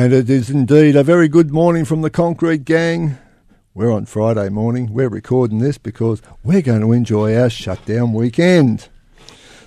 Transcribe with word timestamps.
And 0.00 0.14
it 0.14 0.30
is 0.30 0.48
indeed 0.48 0.96
a 0.96 1.02
very 1.02 1.28
good 1.28 1.50
morning 1.50 1.84
from 1.84 2.00
the 2.00 2.08
Concrete 2.08 2.64
Gang. 2.64 3.18
We're 3.74 3.92
on 3.92 4.06
Friday 4.06 4.48
morning. 4.48 4.94
We're 4.94 5.10
recording 5.10 5.58
this 5.58 5.76
because 5.76 6.22
we're 6.42 6.62
going 6.62 6.80
to 6.80 6.92
enjoy 6.92 7.36
our 7.36 7.50
shutdown 7.50 8.14
weekend. 8.14 8.88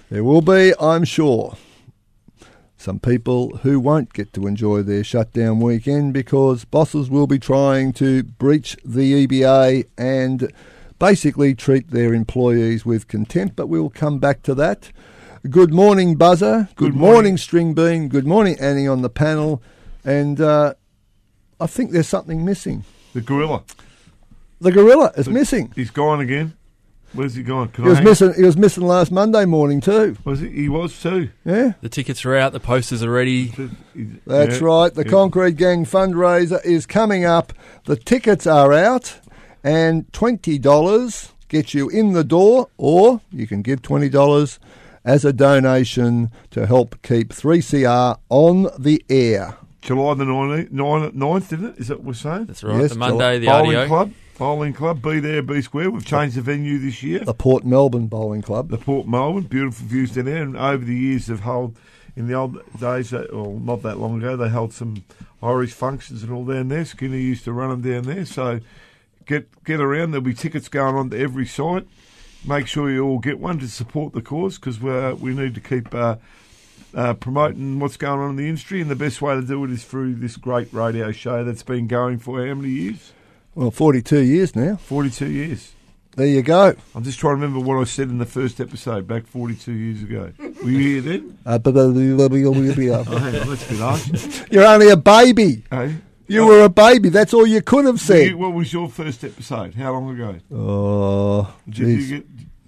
There 0.10 0.24
will 0.24 0.42
be, 0.42 0.74
I'm 0.82 1.04
sure, 1.04 1.56
some 2.78 3.00
people 3.00 3.58
who 3.58 3.80
won't 3.80 4.12
get 4.12 4.34
to 4.34 4.48
enjoy 4.48 4.82
their 4.82 5.04
shutdown 5.04 5.60
weekend 5.60 6.14
because 6.14 6.66
bosses 6.66 7.12
will 7.12 7.28
be 7.28 7.38
trying 7.38 7.94
to 7.94 8.24
breach 8.24 8.76
the 8.84 9.28
EBA 9.28 9.86
and 10.00 10.52
basically 10.98 11.54
treat 11.54 11.92
their 11.92 12.12
employees 12.12 12.88
with 12.88 13.08
contempt, 13.08 13.56
but 13.56 13.68
we'll 13.68 13.92
come 13.92 14.18
back 14.18 14.42
to 14.42 14.56
that. 14.56 14.92
Good 15.48 15.72
morning, 15.72 16.16
Buzzer. 16.16 16.70
Good, 16.70 16.94
Good 16.94 16.96
morning. 16.96 17.14
morning. 17.14 17.38
String 17.38 17.76
Bean. 17.76 18.08
Good 18.08 18.26
morning, 18.26 18.58
Annie, 18.60 18.88
on 18.88 19.04
the 19.04 19.12
panel. 19.12 19.62
And 20.06 20.40
uh, 20.42 20.74
I 21.60 21.68
think 21.68 21.92
there's 21.92 22.08
something 22.08 22.44
missing. 22.44 22.84
The 23.14 23.22
gorilla. 23.22 23.64
The 24.60 24.72
gorilla 24.72 25.12
is 25.18 25.28
missing. 25.30 25.72
He's 25.76 25.92
gone 25.92 26.20
again. 26.22 26.54
Where's 27.14 27.36
he 27.36 27.44
gone? 27.44 27.70
Can 27.70 27.84
He 27.84 27.90
was 27.90 28.00
hang- 28.00 28.06
missing. 28.06 28.34
He 28.34 28.44
was 28.44 28.58
missing 28.58 28.88
last 28.88 29.12
Monday 29.12 29.46
morning 29.46 29.82
too. 29.82 30.18
Was 30.26 30.40
he? 30.40 30.50
He 30.50 30.70
was 30.70 31.00
too. 31.00 31.30
Yeah, 31.46 31.74
The 31.82 31.90
tickets 31.90 32.26
are 32.26 32.36
out. 32.36 32.54
The 32.54 32.60
posters 32.60 33.04
are 33.04 33.12
ready. 33.12 33.54
That's 34.26 34.60
yeah, 34.60 34.66
right. 34.66 34.92
The 34.94 35.04
yeah. 35.06 35.12
Concrete 35.12 35.58
Gang 35.58 35.86
fundraiser 35.86 36.64
is 36.66 36.88
coming 36.88 37.24
up. 37.24 37.54
The 37.86 37.98
tickets 37.98 38.48
are 38.48 38.74
out, 38.74 39.20
and 39.64 40.12
twenty 40.12 40.58
dollars 40.58 41.34
gets 41.50 41.76
you 41.76 41.88
in 41.88 42.14
the 42.14 42.24
door, 42.24 42.70
or 42.78 43.22
you 43.32 43.46
can 43.46 43.62
give 43.62 43.84
twenty 43.84 44.10
dollars 44.10 44.60
as 45.06 45.24
a 45.24 45.34
donation 45.34 46.32
to 46.50 46.66
help 46.66 47.00
keep 47.04 47.30
3CR 47.34 48.18
on 48.30 48.70
the 48.80 49.04
air. 49.10 49.58
July 49.84 50.14
the 50.14 50.24
19th, 50.24 50.70
9th, 51.12 51.54
isn't 51.54 51.66
it? 51.66 51.78
Is 51.78 51.88
that 51.90 51.98
what 51.98 52.08
we're 52.08 52.14
saying? 52.14 52.46
That's 52.46 52.64
right. 52.64 52.82
Yes, 52.82 52.94
the 52.94 53.00
Monday, 53.00 53.40
the 53.40 53.48
Bowling 53.48 53.76
audio. 53.76 53.88
Club. 53.88 54.14
Bowling 54.38 54.74
Club. 54.74 55.02
Be 55.02 55.20
there, 55.20 55.42
be 55.42 55.62
square. 55.62 55.92
We've 55.92 56.06
changed 56.06 56.38
the 56.38 56.42
venue 56.42 56.80
this 56.80 57.04
year. 57.04 57.20
The 57.20 57.34
Port 57.34 57.66
Melbourne 57.66 58.08
Bowling 58.08 58.42
Club. 58.42 58.70
The 58.70 58.78
Port 58.78 59.08
Melbourne. 59.08 59.44
Beautiful 59.44 59.86
views 59.86 60.12
down 60.12 60.26
there. 60.26 60.42
And 60.42 60.56
over 60.56 60.86
the 60.86 60.96
years, 60.96 61.26
they've 61.26 61.40
held, 61.40 61.76
in 62.16 62.28
the 62.28 62.34
old 62.34 62.60
days, 62.80 63.14
or 63.14 63.60
not 63.60 63.84
that 63.84 63.98
long 63.98 64.20
ago, 64.20 64.38
they 64.38 64.48
held 64.48 64.72
some 64.72 65.04
Irish 65.42 65.74
functions 65.74 66.24
and 66.24 66.32
all 66.32 66.46
down 66.46 66.70
there. 66.70 66.86
Skinner 66.86 67.18
used 67.18 67.44
to 67.44 67.52
run 67.52 67.70
them 67.70 67.82
down 67.82 68.04
there. 68.04 68.26
So 68.26 68.62
get 69.26 69.64
get 69.66 69.82
around. 69.82 70.12
There'll 70.12 70.24
be 70.24 70.34
tickets 70.34 70.70
going 70.70 70.96
on 70.96 71.10
to 71.10 71.20
every 71.20 71.46
site. 71.46 71.86
Make 72.46 72.68
sure 72.68 72.90
you 72.90 73.06
all 73.06 73.20
get 73.20 73.38
one 73.38 73.60
to 73.60 73.68
support 73.68 74.14
the 74.14 74.22
cause 74.22 74.58
because 74.58 74.80
we 74.80 75.14
we 75.14 75.34
need 75.34 75.56
to 75.56 75.62
keep 75.62 75.94
uh, 75.94 76.16
uh, 76.94 77.14
promoting 77.16 77.80
what's 77.80 77.98
going 77.98 78.20
on 78.20 78.30
in 78.32 78.36
the 78.36 78.48
industry. 78.48 78.82
And 78.82 78.90
the 78.90 78.96
best 78.96 79.22
way 79.22 79.36
to 79.36 79.42
do 79.42 79.64
it 79.66 79.72
is 79.72 79.84
through 79.84 80.16
this 80.16 80.38
great 80.38 80.72
radio 80.74 81.12
show 81.12 81.44
that's 81.44 81.64
been 81.64 81.88
going 81.88 82.20
for 82.20 82.46
how 82.46 82.54
many 82.54 82.70
years? 82.70 83.12
Well, 83.56 83.72
42 83.72 84.20
years 84.20 84.56
now. 84.56 84.78
42 84.78 85.28
years. 85.28 85.72
There 86.16 86.28
you 86.28 86.44
go. 86.44 86.76
I'm 86.94 87.04
just 87.04 87.18
trying 87.20 87.38
to 87.40 87.42
remember 87.48 87.60
what 87.66 87.80
I 87.82 87.86
said 87.86 88.10
in 88.10 88.20
the 88.20 88.26
first 88.28 88.60
episode 88.62 89.08
back 89.08 89.26
42 89.26 89.72
years 89.72 90.04
ago. 90.04 90.32
Were 90.64 90.70
you 90.70 90.78
here 90.80 91.02
then? 91.02 91.38
Uh, 91.46 91.58
Oh, 93.08 93.18
hang 93.18 93.36
on, 93.42 93.50
that's 93.50 93.66
a 93.66 93.70
bit 93.70 93.80
harsh. 93.80 94.44
You're 94.52 94.66
only 94.66 94.90
a 94.90 94.98
baby. 94.98 95.64
Hey? 95.72 95.96
You 96.28 96.46
were 96.46 96.64
a 96.64 96.70
baby. 96.70 97.10
That's 97.10 97.34
all 97.34 97.46
you 97.48 97.62
could 97.62 97.86
have 97.86 98.00
said. 98.00 98.28
you- 98.28 98.38
what 98.38 98.54
was 98.54 98.72
your 98.72 98.90
first 98.90 99.24
episode? 99.24 99.74
How 99.76 99.92
long 99.94 100.10
ago? 100.14 100.36
Oh, 100.56 101.54
Did 101.68 101.88
you 101.88 102.08
get, 102.20 102.26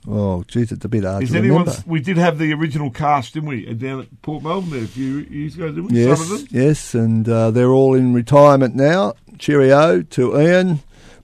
Oh, 0.08 0.44
geez, 0.48 0.72
it's 0.72 0.86
a 0.86 0.90
bit 0.90 1.04
hard 1.04 1.24
is 1.24 1.32
to 1.32 1.38
anyone? 1.38 1.62
remember. 1.62 1.82
We 1.88 2.00
did 2.00 2.18
have 2.18 2.38
the 2.38 2.54
original 2.54 2.92
cast, 2.92 3.34
didn't 3.34 3.50
we? 3.50 3.74
Down 3.74 4.02
at 4.02 4.22
Port 4.22 4.44
Melbourne 4.44 4.70
there 4.70 4.84
a 4.84 4.88
few 4.88 5.18
years 5.20 5.56
ago, 5.56 5.68
didn't 5.70 5.92
we? 5.92 6.04
Some 6.04 6.12
of 6.12 6.20
Yes, 6.20 6.30
them. 6.30 6.48
yes, 6.52 6.94
and 6.96 7.30
uh, 7.30 7.50
they're 7.52 7.72
all 7.72 7.96
in 7.96 8.14
retirement 8.14 8.76
now. 8.76 9.14
Cheerio 9.40 10.02
to 10.04 10.40
Ian, 10.40 10.80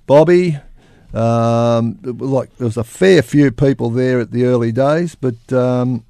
Bobby. 0.07 0.57
Um, 1.13 1.99
like 2.03 2.55
there 2.57 2.65
was 2.65 2.77
a 2.77 2.83
fair 2.83 3.21
few 3.21 3.51
people 3.51 3.89
there 3.89 4.19
at 4.21 4.31
the 4.31 4.45
early 4.45 4.71
days, 4.71 5.13
but 5.13 5.51
um, 5.53 6.03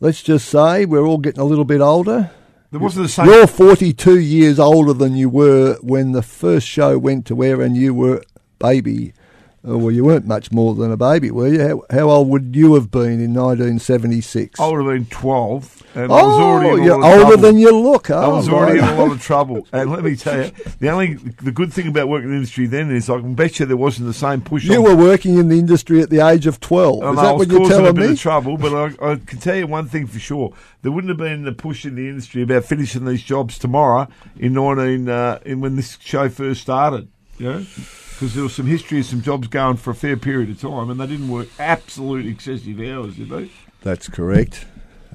let's 0.00 0.22
just 0.22 0.48
say 0.48 0.84
we're 0.84 1.04
all 1.04 1.18
getting 1.18 1.40
a 1.40 1.44
little 1.44 1.64
bit 1.64 1.80
older. 1.80 2.30
There 2.70 2.80
wasn't 2.80 3.06
the 3.06 3.12
same. 3.12 3.26
You're 3.26 3.46
42 3.46 4.18
years 4.18 4.58
older 4.58 4.92
than 4.92 5.14
you 5.16 5.28
were 5.28 5.76
when 5.82 6.12
the 6.12 6.22
first 6.22 6.66
show 6.66 6.98
went 6.98 7.26
to 7.26 7.42
air, 7.42 7.60
and 7.60 7.76
you 7.76 7.92
were 7.94 8.22
baby. 8.58 9.12
Oh, 9.68 9.78
well, 9.78 9.90
you 9.90 10.04
weren't 10.04 10.26
much 10.26 10.52
more 10.52 10.76
than 10.76 10.92
a 10.92 10.96
baby, 10.96 11.32
were 11.32 11.48
you? 11.48 11.60
How, 11.60 11.82
how 11.90 12.08
old 12.10 12.28
would 12.28 12.54
you 12.54 12.74
have 12.74 12.88
been 12.92 13.20
in 13.20 13.34
1976? 13.34 14.60
I 14.60 14.68
would 14.68 14.76
have 14.86 14.94
been 14.94 15.06
12, 15.06 15.82
and 15.96 16.04
I 16.04 16.22
was 16.22 16.38
already 16.40 16.68
oh, 16.70 16.76
in 16.76 16.82
you're 16.84 16.94
older 17.04 17.20
trouble. 17.22 17.36
than 17.38 17.58
you 17.58 17.76
look. 17.76 18.08
I 18.10 18.28
was 18.28 18.48
Oh, 18.48 18.54
already 18.54 18.78
in 18.78 18.84
a 18.84 18.94
lot 18.96 19.10
of 19.10 19.20
trouble. 19.20 19.66
And 19.72 19.90
let 19.90 20.04
me 20.04 20.14
tell 20.14 20.44
you, 20.44 20.52
the 20.78 20.88
only 20.90 21.14
the 21.14 21.50
good 21.50 21.72
thing 21.72 21.88
about 21.88 22.08
working 22.08 22.26
in 22.28 22.30
the 22.30 22.36
industry 22.36 22.66
then 22.66 22.92
is 22.92 23.10
I 23.10 23.18
can 23.18 23.34
bet 23.34 23.58
you 23.58 23.66
there 23.66 23.76
wasn't 23.76 24.06
the 24.06 24.14
same 24.14 24.40
push. 24.40 24.62
You 24.64 24.82
were 24.82 24.94
working 24.94 25.36
in 25.36 25.48
the 25.48 25.58
industry 25.58 26.00
at 26.00 26.10
the 26.10 26.20
age 26.20 26.46
of 26.46 26.60
12. 26.60 27.02
I 27.02 27.10
Is 27.10 27.16
know, 27.16 27.22
that 27.22 27.28
I 27.28 27.32
what 27.32 27.48
you're 27.48 27.66
a 27.66 27.68
telling 27.68 27.94
bit 27.96 28.06
me? 28.06 28.12
of 28.12 28.20
trouble, 28.20 28.56
but 28.58 28.72
I, 29.02 29.12
I 29.12 29.16
can 29.16 29.38
tell 29.40 29.56
you 29.56 29.66
one 29.66 29.88
thing 29.88 30.06
for 30.06 30.20
sure: 30.20 30.54
there 30.82 30.92
wouldn't 30.92 31.08
have 31.10 31.18
been 31.18 31.42
the 31.42 31.50
push 31.52 31.84
in 31.84 31.96
the 31.96 32.08
industry 32.08 32.42
about 32.42 32.64
finishing 32.64 33.04
these 33.04 33.22
jobs 33.22 33.58
tomorrow 33.58 34.06
in 34.38 34.52
nineteen 34.52 35.08
uh, 35.08 35.40
in 35.44 35.60
when 35.60 35.74
this 35.74 35.98
show 36.00 36.28
first 36.28 36.60
started. 36.62 37.08
You 37.38 37.46
know, 37.52 37.66
because 38.16 38.32
there 38.32 38.44
was 38.44 38.54
some 38.54 38.66
history 38.66 39.00
of 39.00 39.04
some 39.04 39.20
jobs 39.20 39.46
going 39.46 39.76
for 39.76 39.90
a 39.90 39.94
fair 39.94 40.16
period 40.16 40.48
of 40.48 40.58
time, 40.58 40.88
and 40.88 40.98
they 40.98 41.06
didn't 41.06 41.28
work 41.28 41.48
absolute 41.58 42.24
excessive 42.24 42.80
hours, 42.80 43.16
did 43.16 43.28
they? 43.28 43.50
That's 43.82 44.08
correct. 44.08 44.64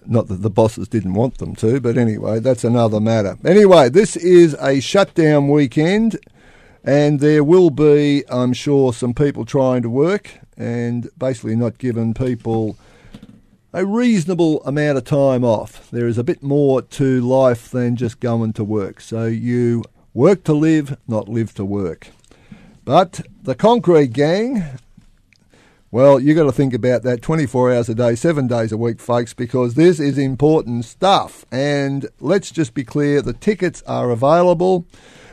Not 0.05 0.27
that 0.27 0.43
the 0.43 0.51
bosses 0.51 0.87
didn't 0.87 1.15
want 1.15 1.39
them 1.39 1.55
to, 1.55 1.79
but 1.79 1.97
anyway, 1.97 2.39
that's 2.39 2.63
another 2.63 2.99
matter. 2.99 3.37
Anyway, 3.43 3.89
this 3.89 4.15
is 4.15 4.55
a 4.59 4.79
shutdown 4.79 5.47
weekend, 5.47 6.19
and 6.83 7.19
there 7.19 7.43
will 7.43 7.71
be, 7.71 8.23
I'm 8.29 8.53
sure, 8.53 8.93
some 8.93 9.15
people 9.15 9.45
trying 9.45 9.81
to 9.81 9.89
work 9.89 10.37
and 10.55 11.09
basically 11.17 11.55
not 11.55 11.79
giving 11.79 12.13
people 12.13 12.77
a 13.73 13.83
reasonable 13.83 14.63
amount 14.63 14.99
of 14.99 15.05
time 15.05 15.43
off. 15.43 15.89
There 15.89 16.07
is 16.07 16.19
a 16.19 16.23
bit 16.23 16.43
more 16.43 16.83
to 16.83 17.21
life 17.21 17.71
than 17.71 17.95
just 17.95 18.19
going 18.19 18.53
to 18.53 18.63
work. 18.63 19.01
So 19.01 19.25
you 19.25 19.83
work 20.13 20.43
to 20.43 20.53
live, 20.53 20.97
not 21.07 21.27
live 21.27 21.55
to 21.55 21.65
work. 21.65 22.09
But 22.83 23.21
the 23.43 23.53
concrete 23.53 24.13
gang, 24.13 24.63
well, 25.91 26.19
you've 26.19 26.37
got 26.37 26.45
to 26.45 26.51
think 26.51 26.73
about 26.73 27.03
that 27.03 27.21
24 27.21 27.73
hours 27.73 27.89
a 27.89 27.95
day, 27.95 28.15
seven 28.15 28.47
days 28.47 28.71
a 28.71 28.77
week, 28.77 28.99
folks, 28.99 29.33
because 29.33 29.75
this 29.75 29.99
is 29.99 30.17
important 30.17 30.85
stuff. 30.85 31.45
And 31.51 32.07
let's 32.19 32.49
just 32.49 32.73
be 32.73 32.83
clear 32.83 33.21
the 33.21 33.33
tickets 33.33 33.83
are 33.83 34.09
available 34.09 34.87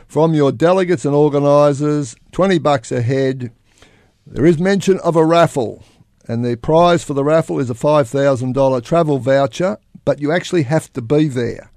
from 0.06 0.34
your 0.34 0.52
delegates 0.52 1.04
and 1.04 1.14
organisers, 1.14 2.16
20 2.32 2.58
bucks 2.58 2.92
a 2.92 3.00
head. 3.00 3.50
There 4.26 4.46
is 4.46 4.58
mention 4.58 4.98
of 5.00 5.16
a 5.16 5.24
raffle, 5.24 5.84
and 6.26 6.44
the 6.44 6.56
prize 6.56 7.02
for 7.02 7.14
the 7.14 7.24
raffle 7.24 7.58
is 7.58 7.70
a 7.70 7.74
$5,000 7.74 8.84
travel 8.84 9.18
voucher, 9.18 9.78
but 10.04 10.20
you 10.20 10.32
actually 10.32 10.64
have 10.64 10.92
to 10.92 11.00
be 11.00 11.28
there. 11.28 11.70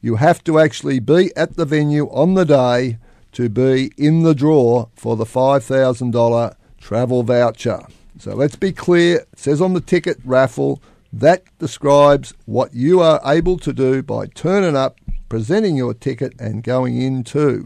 You 0.00 0.16
have 0.16 0.42
to 0.44 0.58
actually 0.58 0.98
be 1.00 1.30
at 1.36 1.56
the 1.56 1.64
venue 1.64 2.06
on 2.10 2.34
the 2.34 2.44
day 2.44 2.98
to 3.34 3.48
be 3.48 3.92
in 3.96 4.22
the 4.22 4.34
draw 4.34 4.86
for 4.94 5.16
the 5.16 5.24
$5,000 5.24 6.56
travel 6.80 7.22
voucher. 7.22 7.86
So 8.18 8.34
let's 8.34 8.56
be 8.56 8.72
clear, 8.72 9.18
it 9.18 9.38
says 9.38 9.60
on 9.60 9.74
the 9.74 9.80
ticket 9.80 10.18
raffle 10.24 10.82
that 11.12 11.44
describes 11.58 12.34
what 12.46 12.74
you 12.74 13.00
are 13.00 13.20
able 13.24 13.58
to 13.58 13.72
do 13.72 14.02
by 14.02 14.26
turning 14.26 14.76
up, 14.76 14.98
presenting 15.28 15.76
your 15.76 15.94
ticket, 15.94 16.32
and 16.40 16.62
going 16.62 17.00
into 17.00 17.64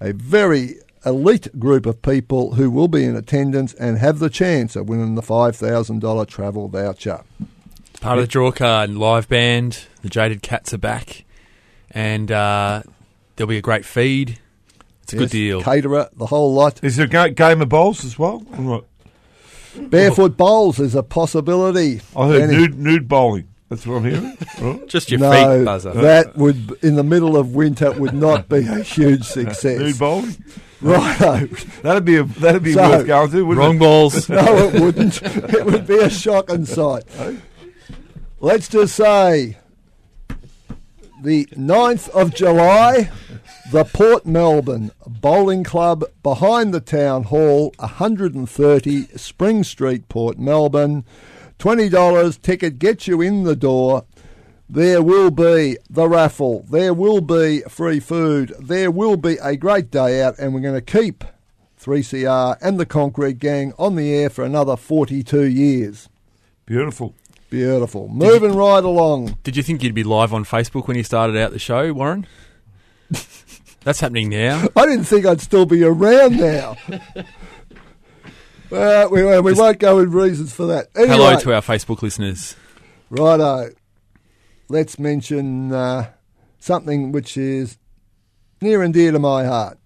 a 0.00 0.12
very 0.12 0.76
elite 1.04 1.58
group 1.58 1.86
of 1.86 2.02
people 2.02 2.54
who 2.54 2.70
will 2.70 2.88
be 2.88 3.04
in 3.04 3.16
attendance 3.16 3.74
and 3.74 3.98
have 3.98 4.18
the 4.18 4.30
chance 4.30 4.76
of 4.76 4.88
winning 4.88 5.14
the 5.14 5.22
$5,000 5.22 6.26
travel 6.28 6.68
voucher. 6.68 7.22
Part 8.00 8.18
of 8.18 8.24
the 8.24 8.28
draw 8.28 8.52
card, 8.52 8.90
live 8.90 9.28
band, 9.28 9.86
the 10.02 10.08
Jaded 10.08 10.42
Cats 10.42 10.74
are 10.74 10.78
back, 10.78 11.24
and 11.90 12.30
uh, 12.30 12.82
there'll 13.36 13.48
be 13.48 13.56
a 13.56 13.62
great 13.62 13.84
feed. 13.84 14.38
It's 15.06 15.12
a 15.12 15.16
Yes, 15.18 15.22
good 15.26 15.30
deal. 15.30 15.62
Caterer, 15.62 16.08
the 16.16 16.26
whole 16.26 16.52
lot. 16.52 16.82
Is 16.82 16.96
there 16.96 17.06
a 17.06 17.30
game 17.30 17.62
of 17.62 17.68
bowls 17.68 18.04
as 18.04 18.18
well? 18.18 18.44
Or 18.58 18.64
what? 18.64 18.84
Barefoot 19.90 20.36
bowls 20.36 20.80
is 20.80 20.96
a 20.96 21.02
possibility. 21.04 22.00
I 22.16 22.26
heard 22.26 22.38
Danny. 22.40 22.56
nude, 22.56 22.78
nude 22.78 23.08
bowling. 23.08 23.46
That's 23.68 23.86
what 23.86 23.96
I'm 23.98 24.04
hearing. 24.04 24.36
Right? 24.60 24.88
Just 24.88 25.10
your 25.12 25.20
no, 25.20 25.30
feet, 25.58 25.64
buzzer. 25.64 25.92
that 25.92 26.36
would 26.36 26.76
in 26.82 26.96
the 26.96 27.04
middle 27.04 27.36
of 27.36 27.54
winter 27.54 27.92
would 27.92 28.14
not 28.14 28.48
be 28.48 28.66
a 28.66 28.82
huge 28.82 29.22
success. 29.24 29.78
nude 29.78 29.98
bowling. 29.98 30.34
Righto. 30.80 31.46
That'd 31.82 32.04
be 32.04 32.16
a 32.16 32.24
that'd 32.24 32.62
be 32.64 32.72
So- 32.72 32.88
worth 32.90 33.06
going 33.06 33.30
to, 33.30 33.42
wouldn't 33.46 33.64
Wrong 33.64 33.76
it? 33.76 33.78
balls. 33.78 34.28
No, 34.28 34.56
it 34.68 34.80
wouldn't. 34.80 35.22
It 35.22 35.64
would 35.66 35.86
be 35.86 35.98
a 35.98 36.10
shocking 36.10 36.64
sight. 36.64 37.04
Let's 38.40 38.68
just 38.68 38.96
say 38.96 39.58
the 41.22 41.46
9th 41.46 42.08
of 42.10 42.34
July, 42.34 43.10
the 43.72 43.84
Port 43.84 44.24
Melbourne 44.24 44.92
Bowling 45.06 45.64
Club 45.64 46.04
behind 46.22 46.72
the 46.72 46.80
Town 46.80 47.24
Hall, 47.24 47.74
130 47.78 49.02
Spring 49.16 49.64
Street, 49.64 50.08
Port 50.08 50.38
Melbourne. 50.38 51.04
$20 51.58 52.42
ticket 52.42 52.78
gets 52.78 53.08
you 53.08 53.20
in 53.20 53.42
the 53.42 53.56
door. 53.56 54.04
There 54.68 55.02
will 55.02 55.30
be 55.30 55.78
the 55.90 56.08
raffle. 56.08 56.64
There 56.70 56.94
will 56.94 57.20
be 57.20 57.60
free 57.68 57.98
food. 57.98 58.54
There 58.60 58.90
will 58.90 59.16
be 59.16 59.36
a 59.42 59.56
great 59.56 59.90
day 59.90 60.22
out, 60.22 60.38
and 60.38 60.54
we're 60.54 60.60
going 60.60 60.74
to 60.74 60.80
keep 60.80 61.24
3CR 61.80 62.58
and 62.60 62.78
the 62.78 62.86
Concrete 62.86 63.38
Gang 63.40 63.72
on 63.78 63.96
the 63.96 64.12
air 64.12 64.30
for 64.30 64.44
another 64.44 64.76
42 64.76 65.44
years. 65.44 66.08
Beautiful. 66.66 67.14
Beautiful. 67.50 68.08
Moving 68.08 68.54
right 68.54 68.84
along. 68.84 69.38
Did 69.42 69.56
you 69.56 69.62
think 69.62 69.82
you'd 69.82 69.94
be 69.94 70.04
live 70.04 70.32
on 70.32 70.44
Facebook 70.44 70.86
when 70.86 70.96
you 70.96 71.04
started 71.04 71.36
out 71.36 71.52
the 71.52 71.58
show, 71.58 71.92
Warren? 71.92 72.26
That's 73.86 74.00
happening 74.00 74.30
now. 74.30 74.66
I 74.74 74.84
didn't 74.84 75.04
think 75.04 75.26
I'd 75.26 75.40
still 75.40 75.64
be 75.64 75.84
around 75.84 76.36
now. 76.38 76.76
Well, 78.68 79.10
we, 79.10 79.24
we 79.42 79.52
won't 79.52 79.78
go 79.78 79.94
with 79.98 80.12
reasons 80.12 80.52
for 80.52 80.66
that. 80.66 80.88
Anyway, 80.96 81.14
Hello 81.14 81.38
to 81.38 81.54
our 81.54 81.60
Facebook 81.60 82.02
listeners. 82.02 82.56
Righto. 83.10 83.70
Let's 84.68 84.98
mention 84.98 85.72
uh, 85.72 86.10
something 86.58 87.12
which 87.12 87.36
is 87.36 87.78
near 88.60 88.82
and 88.82 88.92
dear 88.92 89.12
to 89.12 89.20
my 89.20 89.44
heart. 89.44 89.78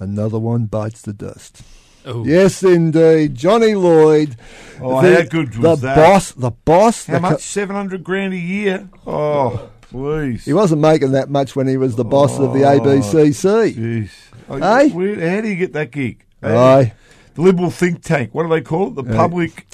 Another 0.00 0.40
one 0.40 0.64
bites 0.64 1.02
the 1.02 1.12
dust. 1.12 1.62
Ooh. 2.08 2.24
Yes, 2.26 2.64
indeed. 2.64 3.36
Johnny 3.36 3.76
Lloyd. 3.76 4.34
Oh, 4.80 5.00
the, 5.00 5.14
how 5.14 5.22
good 5.22 5.56
was 5.56 5.80
the 5.80 5.86
that? 5.86 5.96
boss? 5.96 6.32
The 6.32 6.50
boss. 6.50 7.06
How 7.06 7.12
the 7.12 7.20
co- 7.20 7.30
much? 7.30 7.42
Seven 7.42 7.76
hundred 7.76 8.02
grand 8.02 8.34
a 8.34 8.36
year. 8.36 8.88
Oh, 9.06 9.70
please. 9.92 10.44
he 10.44 10.52
wasn't 10.52 10.80
making 10.80 11.12
that 11.12 11.30
much 11.30 11.54
when 11.54 11.68
he 11.68 11.76
was 11.76 11.94
the 11.96 12.04
boss 12.04 12.38
of 12.38 12.52
the 12.52 12.64
Oh, 12.64 12.80
ABCC. 12.80 13.74
Jeez. 13.76 14.10
Oh, 14.48 14.56
Hey? 14.58 14.88
where- 14.90 15.30
how 15.30 15.40
do 15.40 15.48
you 15.48 15.54
get 15.56 15.72
that 15.74 15.90
gig? 15.92 16.24
How- 16.42 16.56
Aye, 16.56 16.92
The 17.34 17.42
Liberal 17.42 17.70
think 17.70 18.02
tank. 18.02 18.30
What 18.32 18.42
do 18.42 18.48
they 18.50 18.60
call 18.60 18.88
it? 18.88 18.94
The 18.96 19.04
Yeah. 19.04 19.16
public. 19.16 19.66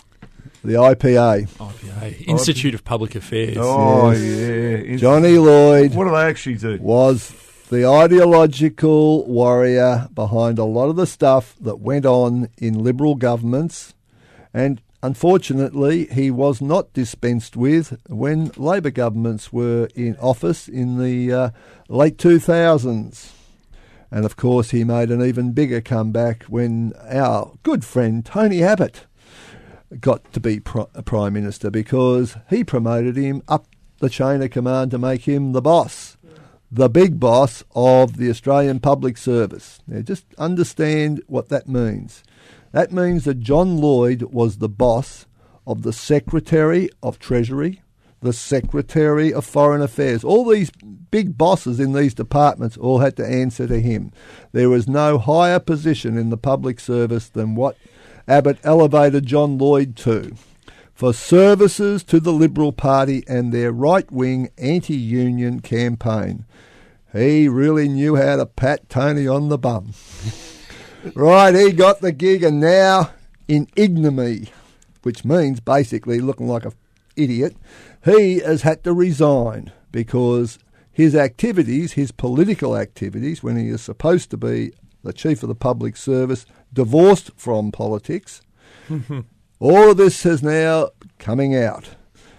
the 0.64 0.74
IPA. 0.76 1.46
IPA, 1.60 2.24
Institute 2.26 2.74
of 2.74 2.84
Public 2.84 3.14
Affairs. 3.14 3.56
Oh 3.58 4.10
Yes. 4.10 4.20
yeah. 4.20 4.92
In- 4.92 4.98
Johnny 4.98 5.38
Lloyd 5.38 5.94
What 5.94 6.04
do 6.04 6.10
they 6.10 6.16
actually 6.24 6.56
do? 6.56 6.78
was 6.82 7.32
the 7.70 7.86
ideological 7.86 9.24
warrior 9.26 10.08
behind 10.14 10.58
a 10.58 10.64
lot 10.64 10.88
of 10.88 10.96
the 10.96 11.06
stuff 11.06 11.54
that 11.60 11.80
went 11.80 12.04
on 12.04 12.48
in 12.58 12.82
Liberal 12.82 13.14
governments, 13.14 13.94
and 14.52 14.80
unfortunately, 15.02 16.06
he 16.06 16.30
was 16.30 16.60
not 16.60 16.92
dispensed 16.92 17.56
with 17.56 18.00
when 18.08 18.50
Labor 18.56 18.90
governments 18.90 19.52
were 19.52 19.88
in 19.94 20.16
office 20.16 20.68
in 20.68 20.98
the 20.98 21.32
uh, 21.32 21.50
late 21.88 22.16
2000s. 22.16 23.32
And 24.10 24.24
of 24.24 24.36
course, 24.36 24.70
he 24.70 24.84
made 24.84 25.10
an 25.10 25.22
even 25.22 25.52
bigger 25.52 25.80
comeback 25.80 26.44
when 26.44 26.94
our 27.08 27.52
good 27.62 27.84
friend 27.84 28.24
Tony 28.24 28.62
Abbott 28.62 29.04
got 30.00 30.32
to 30.32 30.40
be 30.40 30.60
pri- 30.60 30.86
Prime 31.04 31.32
Minister 31.34 31.70
because 31.70 32.36
he 32.48 32.64
promoted 32.64 33.16
him 33.16 33.42
up 33.48 33.66
the 33.98 34.10
chain 34.10 34.42
of 34.42 34.50
command 34.50 34.90
to 34.92 34.98
make 34.98 35.22
him 35.22 35.52
the 35.52 35.62
boss, 35.62 36.16
the 36.70 36.88
big 36.88 37.18
boss 37.18 37.64
of 37.74 38.16
the 38.16 38.30
Australian 38.30 38.80
Public 38.80 39.16
Service. 39.16 39.80
Now, 39.86 40.00
just 40.00 40.24
understand 40.38 41.22
what 41.26 41.48
that 41.48 41.68
means. 41.68 42.22
That 42.72 42.92
means 42.92 43.24
that 43.24 43.40
John 43.40 43.78
Lloyd 43.78 44.22
was 44.22 44.58
the 44.58 44.68
boss 44.68 45.26
of 45.66 45.82
the 45.82 45.92
Secretary 45.92 46.88
of 47.02 47.18
Treasury, 47.18 47.82
the 48.20 48.32
Secretary 48.32 49.32
of 49.32 49.44
Foreign 49.44 49.82
Affairs. 49.82 50.24
All 50.24 50.44
these 50.44 50.70
big 51.10 51.38
bosses 51.38 51.80
in 51.80 51.92
these 51.92 52.14
departments 52.14 52.76
all 52.76 52.98
had 52.98 53.16
to 53.16 53.26
answer 53.26 53.66
to 53.66 53.80
him. 53.80 54.12
There 54.52 54.70
was 54.70 54.88
no 54.88 55.18
higher 55.18 55.60
position 55.60 56.18
in 56.18 56.30
the 56.30 56.36
public 56.36 56.80
service 56.80 57.28
than 57.28 57.54
what 57.54 57.76
Abbott 58.26 58.58
elevated 58.64 59.26
John 59.26 59.56
Lloyd 59.56 59.96
to 59.96 60.34
for 60.98 61.14
services 61.14 62.02
to 62.02 62.18
the 62.18 62.32
Liberal 62.32 62.72
Party 62.72 63.22
and 63.28 63.52
their 63.52 63.70
right 63.70 64.10
wing 64.10 64.50
anti 64.58 64.96
union 64.96 65.60
campaign. 65.60 66.44
He 67.12 67.48
really 67.48 67.88
knew 67.88 68.16
how 68.16 68.34
to 68.34 68.46
pat 68.46 68.88
Tony 68.88 69.26
on 69.28 69.48
the 69.48 69.58
bum. 69.58 69.94
right, 71.14 71.54
he 71.54 71.72
got 71.72 72.00
the 72.00 72.12
gig, 72.12 72.42
and 72.42 72.60
now 72.60 73.10
in 73.46 73.68
ignominy, 73.76 74.50
which 75.02 75.24
means 75.24 75.60
basically 75.60 76.20
looking 76.20 76.48
like 76.48 76.64
an 76.64 76.72
idiot, 77.16 77.56
he 78.04 78.40
has 78.40 78.62
had 78.62 78.84
to 78.84 78.92
resign 78.92 79.72
because 79.90 80.58
his 80.90 81.14
activities, 81.14 81.92
his 81.92 82.12
political 82.12 82.76
activities, 82.76 83.42
when 83.42 83.56
he 83.56 83.68
is 83.68 83.82
supposed 83.82 84.30
to 84.30 84.36
be 84.36 84.72
the 85.02 85.12
chief 85.12 85.42
of 85.42 85.48
the 85.48 85.54
public 85.54 85.96
service, 85.96 86.44
divorced 86.72 87.30
from 87.36 87.72
politics, 87.72 88.42
all 89.60 89.90
of 89.90 89.96
this 89.96 90.26
is 90.26 90.42
now 90.42 90.90
coming 91.18 91.56
out. 91.56 91.90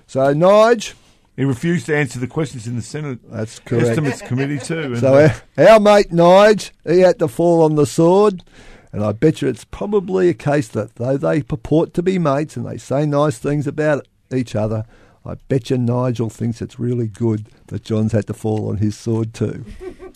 So, 0.07 0.33
Nige, 0.33 0.93
He 1.39 1.45
refused 1.45 1.85
to 1.85 1.95
answer 1.95 2.19
the 2.19 2.27
questions 2.27 2.67
in 2.67 2.75
the 2.75 2.81
Senate 2.81 3.19
that's 3.31 3.59
correct. 3.59 3.87
Estimates 3.87 4.21
Committee 4.21 4.59
too. 4.59 4.97
So 4.97 5.13
uh, 5.13 5.33
our, 5.57 5.69
our 5.69 5.79
mate 5.79 6.09
Nige, 6.11 6.71
he 6.85 6.99
had 6.99 7.17
to 7.19 7.29
fall 7.29 7.63
on 7.63 7.75
the 7.75 7.85
sword, 7.85 8.43
and 8.91 9.01
I 9.01 9.13
bet 9.13 9.41
you 9.41 9.47
it's 9.47 9.63
probably 9.63 10.27
a 10.27 10.33
case 10.33 10.67
that 10.67 10.95
though 10.95 11.15
they 11.15 11.41
purport 11.41 11.93
to 11.93 12.03
be 12.03 12.19
mates 12.19 12.57
and 12.57 12.65
they 12.65 12.77
say 12.77 13.05
nice 13.05 13.37
things 13.37 13.67
about 13.67 14.05
each 14.35 14.53
other, 14.53 14.83
I 15.25 15.35
bet 15.47 15.69
you 15.69 15.77
Nigel 15.77 16.29
thinks 16.29 16.61
it's 16.61 16.77
really 16.77 17.07
good 17.07 17.45
that 17.67 17.85
John's 17.85 18.11
had 18.11 18.27
to 18.27 18.33
fall 18.33 18.67
on 18.67 18.77
his 18.79 18.97
sword 18.97 19.33
too. 19.33 19.63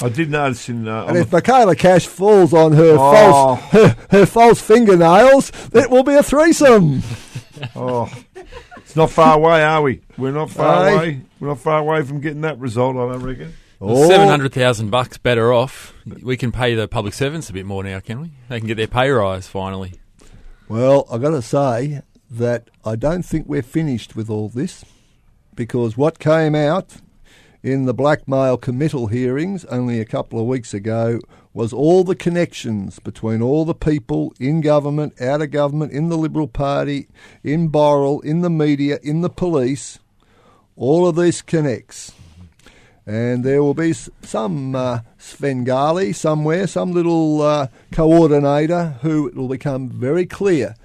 I 0.02 0.10
did 0.10 0.30
notice 0.30 0.68
in 0.68 0.90
uh, 0.90 1.06
And 1.06 1.16
if 1.18 1.30
the, 1.30 1.38
Michaela 1.38 1.78
Cash 1.78 2.06
falls 2.06 2.54
on 2.54 2.74
her 2.74 2.98
Oh. 3.00 3.56
false 3.56 3.60
her, 3.72 3.96
her 4.12 4.26
false 4.26 4.60
fingernails, 4.60 5.54
it 5.74 5.90
will 5.90 6.04
be 6.04 6.16
a 6.16 6.24
threesome. 6.24 7.02
oh, 7.78 8.12
It's 8.94 8.98
not 9.00 9.10
far 9.10 9.38
away, 9.38 9.64
are 9.64 9.82
we? 9.82 10.02
We're 10.20 10.30
not 10.32 10.52
far 10.52 10.84
Aye. 10.86 10.92
away. 10.92 11.22
We're 11.40 11.48
not 11.48 11.58
far 11.58 11.80
away 11.80 12.04
from 12.04 12.20
getting 12.22 12.42
that 12.42 12.60
result, 12.60 12.96
I 12.96 13.12
don't 13.12 13.24
reckon. 13.24 13.56
Oh, 13.82 14.08
Seven 14.08 14.28
hundred 14.28 14.54
thousand 14.54 14.92
bucks 14.92 15.18
better 15.18 15.52
off. 15.52 15.96
We 16.06 16.38
can 16.38 16.52
pay 16.52 16.76
the 16.76 16.88
public 16.88 17.16
servants 17.16 17.50
a 17.50 17.54
bit 17.54 17.66
more 17.66 17.84
now, 17.84 18.00
can 18.02 18.22
we? 18.22 18.34
They 18.50 18.60
can 18.60 18.68
get 18.68 18.78
their 18.78 18.86
pay 18.86 19.10
rise 19.10 19.48
finally. 19.48 19.94
Well, 20.70 21.08
I've 21.12 21.24
got 21.24 21.32
to 21.32 21.42
say 21.42 22.04
that 22.30 22.70
I 22.86 22.96
don't 22.96 23.24
think 23.24 23.48
we're 23.48 23.64
finished 23.64 24.16
with 24.16 24.30
all 24.30 24.48
this 24.48 24.86
because 25.56 25.98
what 25.98 26.20
came 26.20 26.54
out 26.54 26.98
in 27.64 27.86
the 27.86 27.94
blackmail 27.94 28.58
committal 28.58 29.08
hearings 29.08 29.64
only 29.66 30.00
a 30.00 30.06
couple 30.06 30.38
of 30.38 30.46
weeks 30.46 30.74
ago 30.74 31.20
was 31.54 31.72
all 31.72 32.04
the 32.04 32.16
connections 32.16 33.00
between 33.00 33.42
all 33.42 33.64
the 33.64 33.74
people 33.74 34.34
in 34.40 34.60
government, 34.60 35.20
out 35.22 35.42
of 35.42 35.52
government, 35.52 35.94
in 35.94 36.10
the 36.10 36.18
Liberal 36.18 36.48
Party, 36.48 37.08
in 37.44 37.70
Boral, 37.70 38.24
in 38.24 38.42
the 38.42 38.50
media, 38.50 39.00
in 39.02 39.22
the 39.22 39.30
police. 39.30 40.00
All 40.76 41.08
of 41.08 41.16
this 41.16 41.42
connects. 41.42 42.12
And 43.06 43.44
there 43.44 43.62
will 43.62 43.74
be 43.74 43.94
some 43.94 44.76
uh, 44.76 45.02
Svengali 45.18 46.12
somewhere, 46.12 46.68
some 46.68 46.92
little 46.92 47.42
uh, 47.42 47.68
coordinator 47.92 48.98
who 49.02 49.28
it 49.28 49.36
will 49.36 49.50
become 49.50 49.90
very 49.90 50.26
clear 50.26 50.76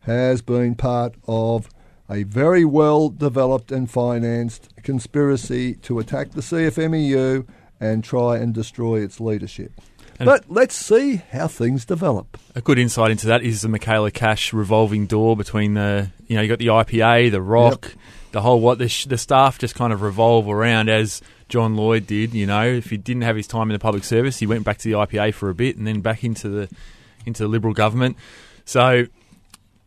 has 0.00 0.42
been 0.42 0.74
part 0.74 1.14
of 1.26 1.68
a 2.10 2.22
very 2.24 2.64
well 2.64 3.08
developed 3.08 3.72
and 3.72 3.90
financed 3.90 4.68
conspiracy 4.82 5.74
to 5.74 5.98
attack 5.98 6.30
the 6.32 6.40
CFMEU 6.40 7.46
and 7.80 8.02
try 8.04 8.36
and 8.38 8.54
destroy 8.54 9.00
its 9.00 9.20
leadership. 9.20 9.72
And- 10.18 10.26
but 10.26 10.44
let's 10.48 10.74
see 10.74 11.16
how 11.32 11.46
things 11.48 11.84
develop. 11.84 12.38
A 12.54 12.60
good 12.62 12.78
insight 12.78 13.10
into 13.10 13.26
that 13.26 13.42
is 13.42 13.60
the 13.60 13.68
Michaela 13.68 14.10
Cash 14.10 14.52
revolving 14.52 15.06
door 15.06 15.36
between 15.36 15.74
the, 15.74 16.10
you 16.26 16.36
know, 16.36 16.42
you 16.42 16.48
got 16.48 16.58
the 16.58 16.68
IPA, 16.68 17.30
the 17.32 17.42
Rock, 17.42 17.94
the 18.32 18.40
whole 18.40 18.60
what 18.60 18.78
the, 18.78 18.88
sh- 18.88 19.04
the 19.06 19.18
staff 19.18 19.58
just 19.58 19.74
kind 19.74 19.92
of 19.92 20.00
revolve 20.00 20.48
around 20.48 20.88
as 20.88 21.20
John 21.50 21.76
Lloyd 21.76 22.06
did. 22.06 22.32
You 22.32 22.46
know, 22.46 22.64
if 22.66 22.88
he 22.90 22.96
didn't 22.96 23.22
have 23.22 23.36
his 23.36 23.46
time 23.46 23.68
in 23.68 23.74
the 23.74 23.78
public 23.78 24.04
service, 24.04 24.38
he 24.38 24.46
went 24.46 24.64
back 24.64 24.78
to 24.78 24.88
the 24.88 24.96
IPA 24.96 25.34
for 25.34 25.50
a 25.50 25.54
bit 25.54 25.76
and 25.76 25.86
then 25.86 26.00
back 26.00 26.24
into 26.24 26.48
the 26.48 26.68
into 27.26 27.42
the 27.42 27.48
Liberal 27.48 27.74
government. 27.74 28.16
So. 28.64 29.06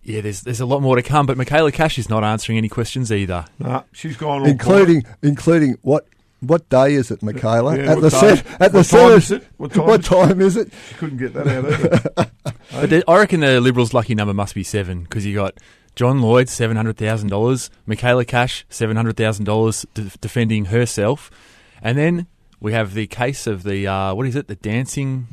Yeah, 0.03 0.21
there's 0.21 0.41
there's 0.41 0.59
a 0.61 0.65
lot 0.65 0.81
more 0.81 0.95
to 0.95 1.01
come, 1.03 1.25
but 1.25 1.37
Michaela 1.37 1.71
Cash 1.71 1.99
is 1.99 2.09
not 2.09 2.23
answering 2.23 2.57
any 2.57 2.69
questions 2.69 3.11
either. 3.11 3.45
Nah, 3.59 3.83
she's 3.91 4.17
gone 4.17 4.41
all 4.41 4.47
including 4.47 5.03
including 5.21 5.77
what 5.81 6.07
what 6.39 6.67
day 6.69 6.93
is 6.93 7.11
it, 7.11 7.21
Michaela? 7.21 7.77
Yeah, 7.77 7.91
at 7.91 8.01
the 8.01 8.09
time- 8.09 8.37
set, 8.37 8.61
at 8.61 8.71
the 8.71 8.77
what 8.79 8.87
time 8.87 8.99
Senate- 9.09 9.17
is 9.17 9.31
it? 9.31 9.47
What 9.57 9.71
time 9.73 9.85
what 9.87 9.99
is 9.99 10.07
time 10.07 10.41
is 10.41 10.57
it? 10.57 10.71
She 10.87 10.95
couldn't 10.95 11.17
get 11.17 11.33
that 11.33 11.47
out 11.47 11.65
either. 11.65 12.31
But 12.71 12.91
the, 12.91 13.03
I 13.07 13.17
reckon 13.17 13.39
the 13.39 13.59
Liberals' 13.59 13.95
lucky 13.95 14.13
number 14.13 14.33
must 14.33 14.53
be 14.53 14.63
seven 14.63 15.01
because 15.03 15.25
you 15.25 15.33
got 15.35 15.55
John 15.95 16.21
Lloyd 16.21 16.47
seven 16.47 16.77
hundred 16.77 16.97
thousand 16.97 17.29
dollars, 17.29 17.69
Michaela 17.85 18.25
Cash 18.25 18.65
seven 18.69 18.95
hundred 18.95 19.17
thousand 19.17 19.45
dollars 19.45 19.85
defending 20.21 20.65
herself, 20.65 21.29
and 21.81 21.97
then 21.97 22.27
we 22.61 22.71
have 22.73 22.93
the 22.93 23.07
case 23.07 23.47
of 23.47 23.63
the 23.63 23.87
uh, 23.87 24.13
what 24.13 24.27
is 24.27 24.35
it? 24.35 24.47
The 24.47 24.55
dancing. 24.55 25.27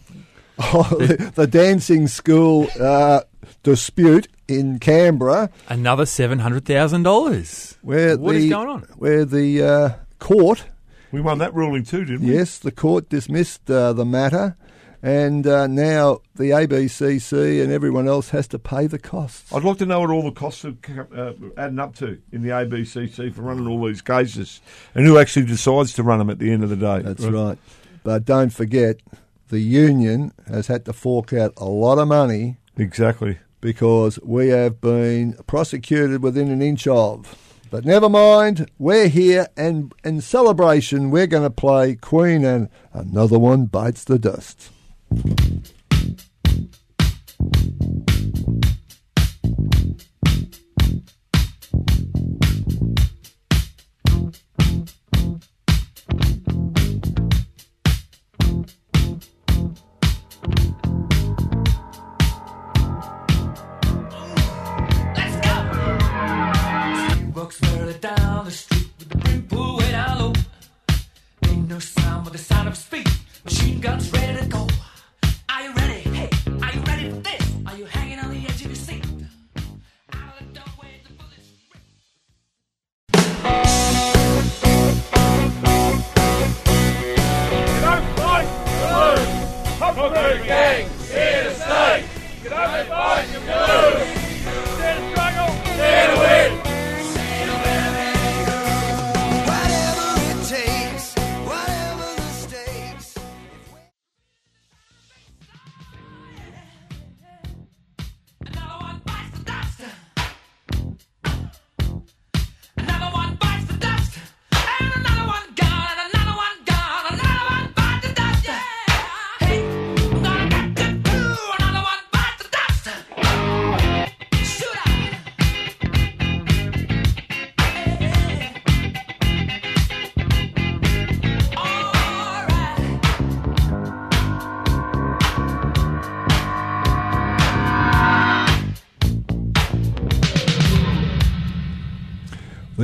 Oh, 0.59 0.83
the, 0.99 1.33
the 1.35 1.47
dancing 1.47 2.09
school 2.09 2.69
uh, 2.81 3.21
dispute 3.63 4.29
in 4.49 4.79
Canberra, 4.79 5.51
Another 5.69 6.07
seven 6.07 6.39
hundred 6.39 6.65
thousand 6.65 7.03
dollars. 7.03 7.77
where 7.83 8.17
What 8.17 8.33
the 8.33 8.39
is 8.45 8.51
going 8.51 8.69
on? 8.69 8.83
where 8.97 9.25
the 9.25 9.63
uh, 9.63 9.91
court, 10.19 10.65
we 11.13 11.21
won 11.21 11.39
that 11.39 11.55
ruling 11.55 11.85
too, 11.85 12.05
didn't 12.05 12.27
we? 12.27 12.35
yes, 12.35 12.59
the 12.59 12.71
court 12.73 13.09
dismissed 13.09 13.69
uh, 13.71 13.93
the 13.93 14.05
matter, 14.07 14.57
and 15.03 15.47
uh, 15.47 15.67
now 15.67 16.21
the 16.37 16.51
ABCC 16.51 17.63
and 17.63 17.73
everyone 17.73 18.07
else 18.09 18.31
has 18.31 18.47
to 18.49 18.59
pay 18.59 18.87
the 18.87 18.99
costs. 18.99 19.53
I'd 19.53 19.65
like 19.65 19.79
to 19.79 19.87
know 19.87 20.01
what 20.01 20.11
all 20.11 20.23
the 20.23 20.31
costs 20.31 20.65
are 20.65 20.75
uh, 21.15 21.33
adding 21.59 21.79
up 21.81 21.97
to 21.97 22.19
in 22.33 22.43
the 22.43 22.51
ABCC 22.51 23.35
for 23.35 23.43
running 23.43 23.67
all 23.67 23.85
these 23.87 24.01
cases, 24.03 24.61
and 24.95 25.05
who 25.05 25.19
actually 25.19 25.47
decides 25.47 25.93
to 25.95 26.03
run 26.03 26.19
them 26.21 26.31
at 26.31 26.39
the 26.39 26.51
end 26.53 26.63
of 26.65 26.71
the 26.71 26.77
day. 26.77 27.03
That's 27.03 27.25
right. 27.25 27.59
But 28.05 28.25
don't 28.25 28.51
forget, 28.53 29.01
the 29.49 29.61
union 29.61 30.33
has 30.49 30.67
had 30.67 30.85
to 30.85 30.93
fork 30.93 31.33
out 31.33 31.53
a 31.57 31.65
lot 31.65 31.99
of 31.99 32.09
money 32.09 32.57
Exactly. 32.77 33.39
because 33.61 34.19
we 34.23 34.49
have 34.49 34.81
been 34.81 35.35
prosecuted 35.47 36.23
within 36.23 36.51
an 36.51 36.63
inch 36.63 36.87
of. 36.87 37.35
But 37.71 37.85
never 37.85 38.09
mind, 38.09 38.71
we're 38.79 39.09
here, 39.09 39.49
and 39.57 39.93
in 40.05 40.21
celebration, 40.21 41.11
we're 41.11 41.27
going 41.27 41.43
to 41.43 41.51
play 41.51 41.97
Queen, 41.97 42.45
and 42.45 42.69
another 42.93 43.39
one 43.41 43.67
bites 43.67 44.05
the 44.05 44.19
dust. 44.21 44.71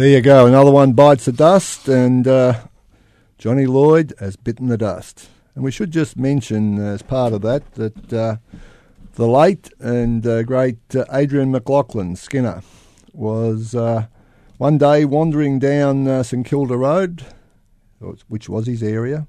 There 0.03 0.11
you 0.11 0.21
go, 0.21 0.47
another 0.47 0.73
one 0.73 0.95
bites 0.95 1.27
the 1.27 1.33
dust, 1.33 1.87
and 1.87 2.27
uh, 2.27 2.63
Johnny 3.39 3.67
Lloyd 3.67 4.13
has 4.19 4.35
bitten 4.35 4.67
the 4.67 4.77
dust. 4.77 5.29
And 5.55 5.63
we 5.63 5.71
should 5.71 5.93
just 5.93 6.17
mention, 6.17 6.85
as 6.85 7.03
part 7.03 7.33
of 7.33 7.43
that, 7.43 7.75
that 7.75 8.13
uh, 8.13 8.37
the 9.15 9.29
late 9.29 9.73
and 9.79 10.27
uh, 10.27 10.43
great 10.43 10.81
uh, 10.97 11.05
Adrian 11.13 11.53
McLaughlin 11.53 12.17
Skinner 12.17 12.63
was 13.13 13.77
uh, 13.77 14.07
one 14.59 14.77
day 14.77 15.05
wandering 15.05 15.61
down 15.61 16.09
uh, 16.09 16.25
St 16.25 16.45
Kilda 16.45 16.77
Road, 16.77 17.25
which 18.27 18.49
was 18.49 18.67
his 18.67 18.83
area. 18.83 19.29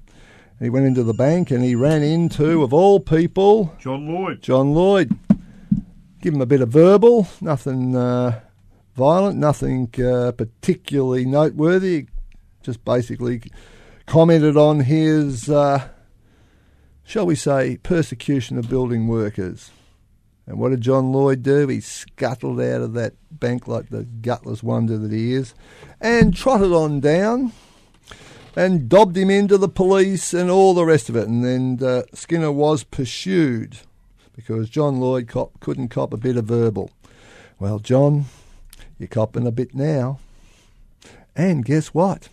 He 0.58 0.70
went 0.70 0.86
into 0.86 1.04
the 1.04 1.14
bank 1.14 1.52
and 1.52 1.62
he 1.62 1.76
ran 1.76 2.02
into, 2.02 2.64
of 2.64 2.74
all 2.74 2.98
people, 2.98 3.72
John 3.78 4.12
Lloyd. 4.12 4.42
John 4.42 4.74
Lloyd. 4.74 5.16
Give 6.20 6.34
him 6.34 6.40
a 6.40 6.46
bit 6.46 6.62
of 6.62 6.70
verbal, 6.70 7.28
nothing 7.40 7.94
uh, 7.94 8.40
violent, 8.94 9.38
nothing 9.38 9.90
uh, 10.02 10.32
particularly 10.32 11.24
noteworthy. 11.24 12.06
Just 12.62 12.84
basically 12.84 13.42
commented 14.06 14.56
on 14.56 14.80
his, 14.80 15.50
uh, 15.50 15.88
shall 17.04 17.26
we 17.26 17.34
say, 17.34 17.76
persecution 17.78 18.58
of 18.58 18.68
building 18.68 19.06
workers. 19.06 19.70
And 20.46 20.58
what 20.58 20.70
did 20.70 20.82
John 20.82 21.12
Lloyd 21.12 21.42
do? 21.42 21.68
He 21.68 21.80
scuttled 21.80 22.60
out 22.60 22.82
of 22.82 22.92
that 22.94 23.14
bank 23.30 23.66
like 23.66 23.88
the 23.88 24.04
gutless 24.04 24.62
wonder 24.62 24.98
that 24.98 25.10
he 25.12 25.32
is 25.32 25.54
and 26.00 26.34
trotted 26.34 26.72
on 26.72 27.00
down 27.00 27.52
and 28.54 28.88
dobbed 28.88 29.16
him 29.16 29.30
into 29.30 29.56
the 29.58 29.68
police 29.68 30.34
and 30.34 30.50
all 30.50 30.74
the 30.74 30.84
rest 30.84 31.08
of 31.08 31.16
it. 31.16 31.28
And 31.28 31.44
then 31.44 31.78
uh, 31.86 32.02
Skinner 32.12 32.52
was 32.52 32.84
pursued 32.84 33.78
because 34.36 34.68
John 34.68 35.00
Lloyd 35.00 35.28
cop, 35.28 35.60
couldn't 35.60 35.88
cop 35.88 36.12
a 36.12 36.18
bit 36.18 36.36
of 36.36 36.44
verbal. 36.44 36.90
Well, 37.58 37.78
John, 37.78 38.26
you're 38.98 39.08
copping 39.08 39.46
a 39.46 39.50
bit 39.52 39.74
now. 39.74 40.18
And 41.36 41.64
guess 41.64 41.88
what? 41.88 42.28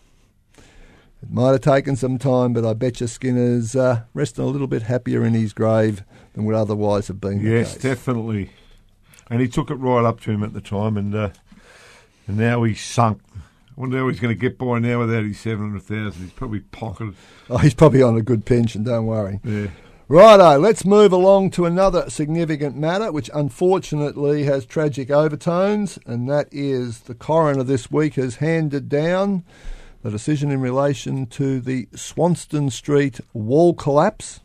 It 1.24 1.30
might 1.32 1.52
have 1.52 1.62
taken 1.62 1.96
some 1.96 2.18
time, 2.18 2.54
but 2.54 2.66
I 2.66 2.74
bet 2.74 3.00
you 3.02 3.08
Skinner's 3.08 3.76
uh, 3.76 4.04
resting 4.14 4.44
a 4.44 4.48
little 4.48 4.68
bit 4.68 4.84
happier 4.84 5.24
in 5.24 5.34
his 5.34 5.54
grave 5.54 6.04
than 6.34 6.46
would 6.46 6.56
otherwise 6.56 7.08
have 7.10 7.22
been 7.22 7.40
Yes, 7.42 7.74
the 7.74 7.80
case. 7.80 7.84
definitely. 7.84 8.52
And 9.30 9.40
he 9.42 9.48
took 9.48 9.70
it 9.72 9.76
right 9.76 10.04
up 10.04 10.20
to 10.22 10.32
him 10.32 10.44
at 10.44 10.54
the 10.54 10.62
time, 10.62 10.98
and 10.98 11.14
uh, 11.16 11.30
and 12.28 12.38
now 12.38 12.64
he's 12.64 12.82
sunk. 12.82 13.22
I 13.36 13.40
wonder 13.80 13.98
how 14.00 14.08
he's 14.10 14.20
going 14.20 14.36
to 14.36 14.40
get 14.40 14.58
by 14.58 14.80
now 14.80 15.00
without 15.00 15.24
his 15.24 15.40
seven 15.40 15.70
hundred 15.70 15.84
thousand. 15.84 16.24
He's 16.24 16.34
probably 16.34 16.60
pocketed. 16.60 17.16
Oh, 17.50 17.58
he's 17.58 17.74
probably 17.74 18.02
on 18.02 18.18
a 18.18 18.22
good 18.22 18.46
pension, 18.46 18.84
don't 18.84 19.06
worry. 19.06 19.40
Yeah. 19.44 19.68
Righto, 20.12 20.58
let's 20.60 20.84
move 20.84 21.14
along 21.14 21.52
to 21.52 21.66
another 21.66 22.10
significant 22.10 22.76
matter, 22.76 23.14
which 23.14 23.30
unfortunately 23.34 24.44
has 24.44 24.66
tragic 24.66 25.10
overtones, 25.10 25.98
and 26.06 26.30
that 26.30 26.50
is 26.52 27.00
the 27.00 27.16
coroner 27.16 27.64
this 27.64 27.90
week 27.90 28.16
has 28.16 28.36
handed 28.36 28.90
down 28.90 29.46
the 30.04 30.12
decision 30.12 30.52
in 30.52 30.60
relation 30.60 31.28
to 31.28 31.62
the 31.62 31.88
Swanston 31.96 32.70
Street 32.70 33.22
wall 33.32 33.74
collapse, 33.74 34.42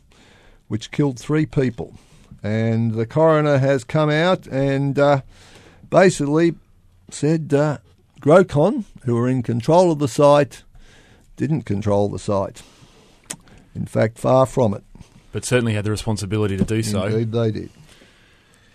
which 0.69 0.89
killed 0.89 1.19
three 1.19 1.45
people. 1.45 1.95
And 2.41 2.93
the 2.93 3.05
coroner 3.05 3.57
has 3.57 3.83
come 3.83 4.09
out 4.09 4.47
and 4.47 4.97
uh, 4.97 5.19
basically 5.89 6.55
said 7.11 7.53
uh, 7.53 7.79
Grocon, 8.21 8.85
who 9.03 9.15
were 9.15 9.27
in 9.27 9.43
control 9.43 9.91
of 9.91 9.99
the 9.99 10.07
site, 10.07 10.63
didn't 11.35 11.63
control 11.63 12.07
the 12.07 12.19
site. 12.19 12.61
In 13.75 13.85
fact, 13.85 14.17
far 14.17 14.45
from 14.45 14.73
it. 14.73 14.85
But 15.37 15.45
certainly 15.45 15.75
had 15.75 15.85
the 15.85 15.91
responsibility 15.91 16.57
to 16.57 16.63
do 16.63 16.81
so. 16.81 17.03
Indeed, 17.03 17.31
they 17.31 17.51
did. 17.51 17.69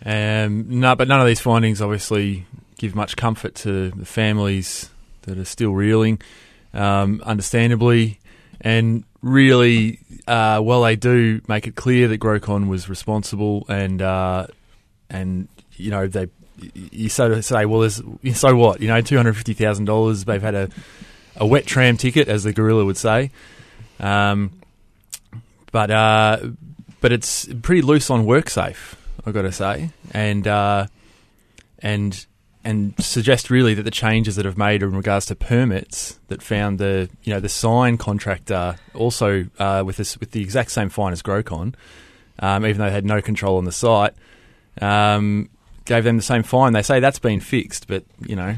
Um, 0.07 0.79
no, 0.79 0.95
but 0.95 1.09
none 1.09 1.21
of 1.21 1.27
these 1.27 1.41
findings 1.41 1.83
obviously 1.83 2.47
give 2.79 2.95
much 2.95 3.17
comfort 3.17 3.57
to 3.57 3.91
the 3.91 4.05
families 4.07 4.89
that 5.23 5.39
are 5.39 5.45
still 5.45 5.73
reeling, 5.73 6.23
um, 6.73 7.21
understandably, 7.25 8.21
and 8.61 9.03
really, 9.23 9.99
uh, 10.29 10.61
well, 10.63 10.83
they 10.83 10.95
do 10.95 11.41
make 11.49 11.67
it 11.67 11.75
clear 11.75 12.07
that 12.07 12.21
Grocon 12.21 12.69
was 12.69 12.89
responsible, 12.89 13.67
and 13.69 14.01
uh, 14.01 14.47
and 15.11 15.49
you 15.73 15.91
know 15.91 16.07
they. 16.07 16.29
You 16.93 17.09
sort 17.09 17.33
of 17.33 17.45
say, 17.45 17.67
well, 17.67 17.81
there's 17.81 18.01
so 18.39 18.55
what? 18.55 18.81
You 18.81 18.87
know, 18.87 19.01
two 19.01 19.17
hundred 19.17 19.35
fifty 19.35 19.55
thousand 19.55 19.87
dollars. 19.87 20.27
They've 20.27 20.41
had 20.41 20.55
a 20.55 20.69
a 21.35 21.45
wet 21.45 21.67
tram 21.67 21.97
ticket, 21.97 22.29
as 22.29 22.45
the 22.45 22.53
gorilla 22.53 22.85
would 22.85 22.97
say. 22.97 23.33
Um, 23.99 24.62
but 25.73 25.91
uh, 25.91 26.39
but 27.01 27.11
it's 27.11 27.47
pretty 27.63 27.83
loose 27.83 28.11
on 28.11 28.27
WorkSafe, 28.27 28.95
I've 29.27 29.35
got 29.35 29.43
to 29.43 29.53
say, 29.53 29.91
and 30.13 30.47
uh, 30.47 30.87
and 31.81 32.25
and 32.65 32.95
suggest 33.03 33.51
really 33.51 33.75
that 33.75 33.83
the 33.83 33.91
changes 33.91 34.37
that 34.37 34.45
have 34.45 34.57
made 34.57 34.83
in 34.83 34.93
regards 34.93 35.27
to 35.27 35.35
permits 35.35 36.21
that 36.29 36.43
found 36.43 36.79
the 36.79 37.11
you 37.25 37.33
know 37.35 37.41
the 37.41 37.49
sign 37.49 37.99
contractor 37.99 38.77
also 38.95 39.47
uh, 39.59 39.83
with 39.85 39.97
this 39.97 40.19
with 40.21 40.31
the 40.31 40.41
exact 40.41 40.71
same 40.71 40.89
fine 40.89 41.13
as 41.13 41.23
Grocon, 41.23 41.75
um, 42.39 42.65
even 42.65 42.79
though 42.79 42.87
they 42.87 42.93
had 42.93 43.05
no 43.05 43.21
control 43.21 43.57
on 43.57 43.65
the 43.65 43.73
site, 43.73 44.15
um, 44.81 45.49
gave 45.87 46.05
them 46.05 46.17
the 46.17 46.23
same 46.23 46.43
fine. 46.43 46.73
They 46.73 46.83
say 46.83 47.01
that's 47.01 47.19
been 47.19 47.41
fixed, 47.41 47.89
but 47.89 48.05
you 48.21 48.37
know 48.37 48.57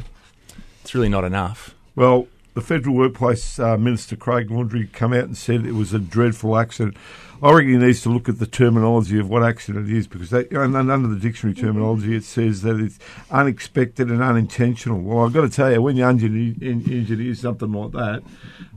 it's 0.83 0.95
really 0.95 1.09
not 1.09 1.25
enough. 1.25 1.75
Well, 1.97 2.27
the 2.55 2.61
Federal 2.61 2.95
Workplace 2.95 3.59
uh, 3.59 3.77
Minister 3.77 4.17
Craig 4.17 4.51
Laundy 4.51 4.87
come 4.87 5.13
out 5.13 5.25
and 5.25 5.37
said 5.37 5.67
it 5.67 5.73
was 5.73 5.93
a 5.93 5.99
dreadful 5.99 6.57
accident. 6.57 6.97
I 7.43 7.53
reckon 7.53 7.73
he 7.73 7.77
needs 7.77 8.01
to 8.03 8.11
look 8.11 8.29
at 8.29 8.39
the 8.39 8.47
terminology 8.47 9.19
of 9.19 9.29
what 9.29 9.43
accident 9.43 9.91
is 9.91 10.07
because 10.07 10.31
they, 10.31 10.47
and 10.51 10.77
under 10.77 11.09
the 11.09 11.19
dictionary 11.19 11.55
terminology 11.55 12.17
it 12.17 12.25
says 12.25 12.63
that 12.63 12.81
it's 12.81 12.99
unexpected 13.31 14.09
and 14.09 14.23
unintentional. 14.23 15.01
Well, 15.03 15.27
I've 15.27 15.33
got 15.33 15.43
to 15.43 15.51
tell 15.51 15.71
you, 15.71 15.83
when 15.83 15.97
you 15.97 16.07
engineer, 16.07 16.55
en- 16.63 16.85
engineer 16.91 17.35
something 17.35 17.73
like 17.73 17.91
that 17.93 18.23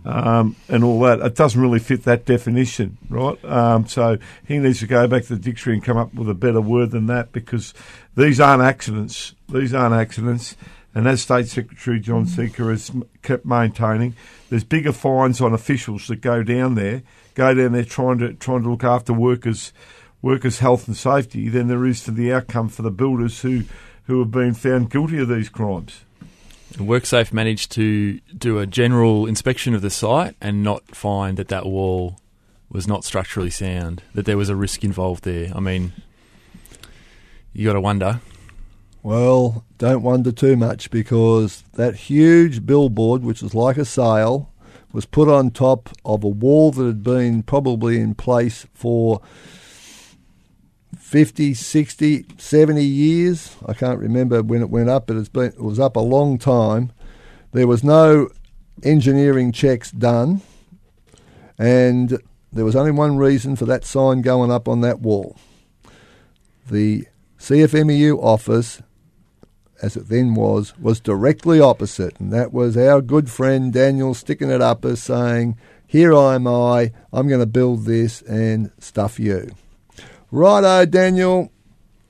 um, 0.05 0.55
and 0.67 0.83
all 0.83 0.99
that, 1.01 1.21
it 1.21 1.35
doesn't 1.35 1.61
really 1.61 1.79
fit 1.79 2.03
that 2.03 2.25
definition, 2.25 2.97
right? 3.09 3.43
Um, 3.45 3.87
so 3.87 4.17
he 4.45 4.57
needs 4.57 4.79
to 4.79 4.87
go 4.87 5.07
back 5.07 5.23
to 5.23 5.35
the 5.35 5.39
dictionary 5.39 5.77
and 5.77 5.85
come 5.85 5.97
up 5.97 6.13
with 6.13 6.27
a 6.27 6.33
better 6.35 6.59
word 6.59 6.91
than 6.91 7.05
that 7.05 7.31
because 7.31 7.73
these 8.17 8.39
aren't 8.39 8.63
accidents. 8.63 9.35
These 9.47 9.73
aren't 9.73 9.95
accidents. 9.95 10.57
And 10.97 11.07
as 11.07 11.21
State 11.21 11.47
Secretary 11.47 11.99
John 11.99 12.25
mm. 12.25 12.29
Setka 12.29 12.71
has 12.71 12.91
kept 13.21 13.45
maintaining, 13.45 14.15
there's 14.49 14.63
bigger 14.63 14.91
fines 14.91 15.39
on 15.39 15.53
officials 15.53 16.07
that 16.07 16.21
go 16.21 16.41
down 16.41 16.73
there, 16.73 17.03
go 17.35 17.53
down 17.53 17.73
there 17.73 17.85
trying 17.85 18.17
to 18.17 18.33
trying 18.33 18.63
to 18.63 18.69
look 18.71 18.83
after 18.83 19.13
workers, 19.13 19.73
workers' 20.23 20.57
health 20.57 20.87
and 20.87 20.97
safety, 20.97 21.49
than 21.49 21.67
there 21.67 21.85
is 21.85 22.01
for 22.01 22.09
the 22.09 22.33
outcome 22.33 22.67
for 22.67 22.81
the 22.81 22.89
builders 22.89 23.41
who 23.41 23.65
who 24.05 24.17
have 24.17 24.31
been 24.31 24.55
found 24.55 24.89
guilty 24.89 25.19
of 25.19 25.27
these 25.27 25.49
crimes. 25.49 26.01
And 26.79 26.87
WorkSafe 26.87 27.31
managed 27.31 27.73
to 27.73 28.19
do 28.35 28.57
a 28.57 28.65
general 28.65 29.27
inspection 29.27 29.75
of 29.75 29.83
the 29.83 29.91
site 29.91 30.35
and 30.41 30.63
not 30.63 30.95
find 30.95 31.37
that 31.37 31.49
that 31.49 31.67
wall 31.67 32.19
was 32.71 32.87
not 32.87 33.05
structurally 33.05 33.51
sound, 33.51 34.01
that 34.15 34.25
there 34.25 34.35
was 34.35 34.49
a 34.49 34.55
risk 34.55 34.83
involved 34.83 35.25
there. 35.25 35.51
I 35.55 35.59
mean, 35.59 35.93
you 37.53 37.67
got 37.67 37.73
to 37.73 37.81
wonder. 37.81 38.19
Well, 39.07 39.63
don't 39.77 40.03
wonder 40.03 40.33
too 40.33 40.57
much 40.57 40.91
because 40.91 41.63
that 41.75 41.95
huge 41.95 42.65
billboard, 42.65 43.23
which 43.23 43.41
was 43.41 43.55
like 43.55 43.77
a 43.77 43.85
sail, 43.85 44.51
was 44.91 45.05
put 45.05 45.29
on 45.29 45.51
top 45.51 45.87
of 46.03 46.25
a 46.25 46.27
wall 46.27 46.71
that 46.73 46.85
had 46.85 47.03
been 47.03 47.41
probably 47.43 48.01
in 48.01 48.15
place 48.15 48.67
for 48.73 49.21
50, 50.99 51.53
60, 51.53 52.25
70 52.37 52.83
years. 52.83 53.55
I 53.65 53.71
can't 53.71 53.97
remember 53.97 54.43
when 54.43 54.61
it 54.61 54.69
went 54.69 54.89
up, 54.89 55.07
but 55.07 55.15
it's 55.15 55.29
been, 55.29 55.53
it 55.53 55.63
was 55.63 55.79
up 55.79 55.95
a 55.95 56.01
long 56.01 56.37
time. 56.37 56.91
There 57.53 57.65
was 57.65 57.85
no 57.85 58.27
engineering 58.83 59.53
checks 59.53 59.89
done, 59.89 60.41
and 61.57 62.21
there 62.51 62.65
was 62.65 62.75
only 62.75 62.91
one 62.91 63.15
reason 63.15 63.55
for 63.55 63.63
that 63.67 63.85
sign 63.85 64.21
going 64.21 64.51
up 64.51 64.67
on 64.67 64.81
that 64.81 64.99
wall. 64.99 65.37
The 66.69 67.07
CFMEU 67.39 68.21
office 68.21 68.81
as 69.81 69.95
it 69.95 70.09
then 70.09 70.33
was, 70.35 70.77
was 70.79 70.99
directly 70.99 71.59
opposite. 71.59 72.19
And 72.19 72.31
that 72.33 72.51
was 72.51 72.77
our 72.77 73.01
good 73.01 73.29
friend 73.29 73.71
Daniel 73.71 74.13
sticking 74.13 74.49
it 74.49 74.61
up 74.61 74.85
as 74.85 75.01
saying, 75.01 75.57
Here 75.85 76.13
I 76.13 76.35
am 76.35 76.47
I, 76.47 76.91
I'm 77.13 77.27
going 77.27 77.39
to 77.39 77.45
build 77.45 77.85
this 77.85 78.21
and 78.23 78.71
stuff 78.79 79.19
you. 79.19 79.51
Righto, 80.31 80.85
Daniel. 80.85 81.51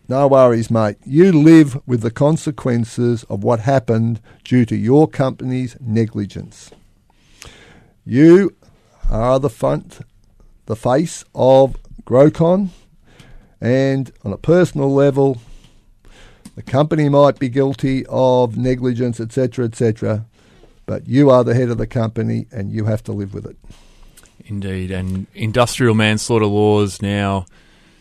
No 0.10 0.28
worries, 0.28 0.72
mate. 0.72 0.96
You 1.06 1.34
live 1.34 1.78
with 1.86 2.02
the 2.02 2.12
consequences 2.12 3.24
of 3.26 3.44
what 3.44 3.60
happened 3.60 4.22
due 4.44 4.66
to 4.66 4.76
your 4.76 5.08
company's 5.08 5.76
negligence. 5.82 6.72
You 8.06 8.56
are 9.10 9.38
the 9.38 9.50
front, 9.50 10.00
the 10.66 10.78
face 10.78 11.26
of 11.36 11.76
Grocon, 12.06 12.70
and 13.60 14.10
on 14.24 14.32
a 14.32 14.38
personal 14.38 14.94
level, 14.94 15.42
the 16.58 16.64
company 16.64 17.08
might 17.08 17.38
be 17.38 17.50
guilty 17.50 18.04
of 18.10 18.58
negligence, 18.58 19.20
etc., 19.20 19.66
etc., 19.66 20.26
but 20.88 21.08
you 21.08 21.30
are 21.30 21.44
the 21.44 21.54
head 21.54 21.70
of 21.70 21.78
the 21.78 21.86
company 21.86 22.48
and 22.52 22.72
you 22.72 22.86
have 22.86 23.04
to 23.04 23.12
live 23.12 23.32
with 23.36 23.46
it. 23.46 23.56
Indeed, 24.44 24.90
and 24.90 25.28
industrial 25.36 25.94
manslaughter 25.94 26.48
laws 26.48 27.00
now 27.00 27.46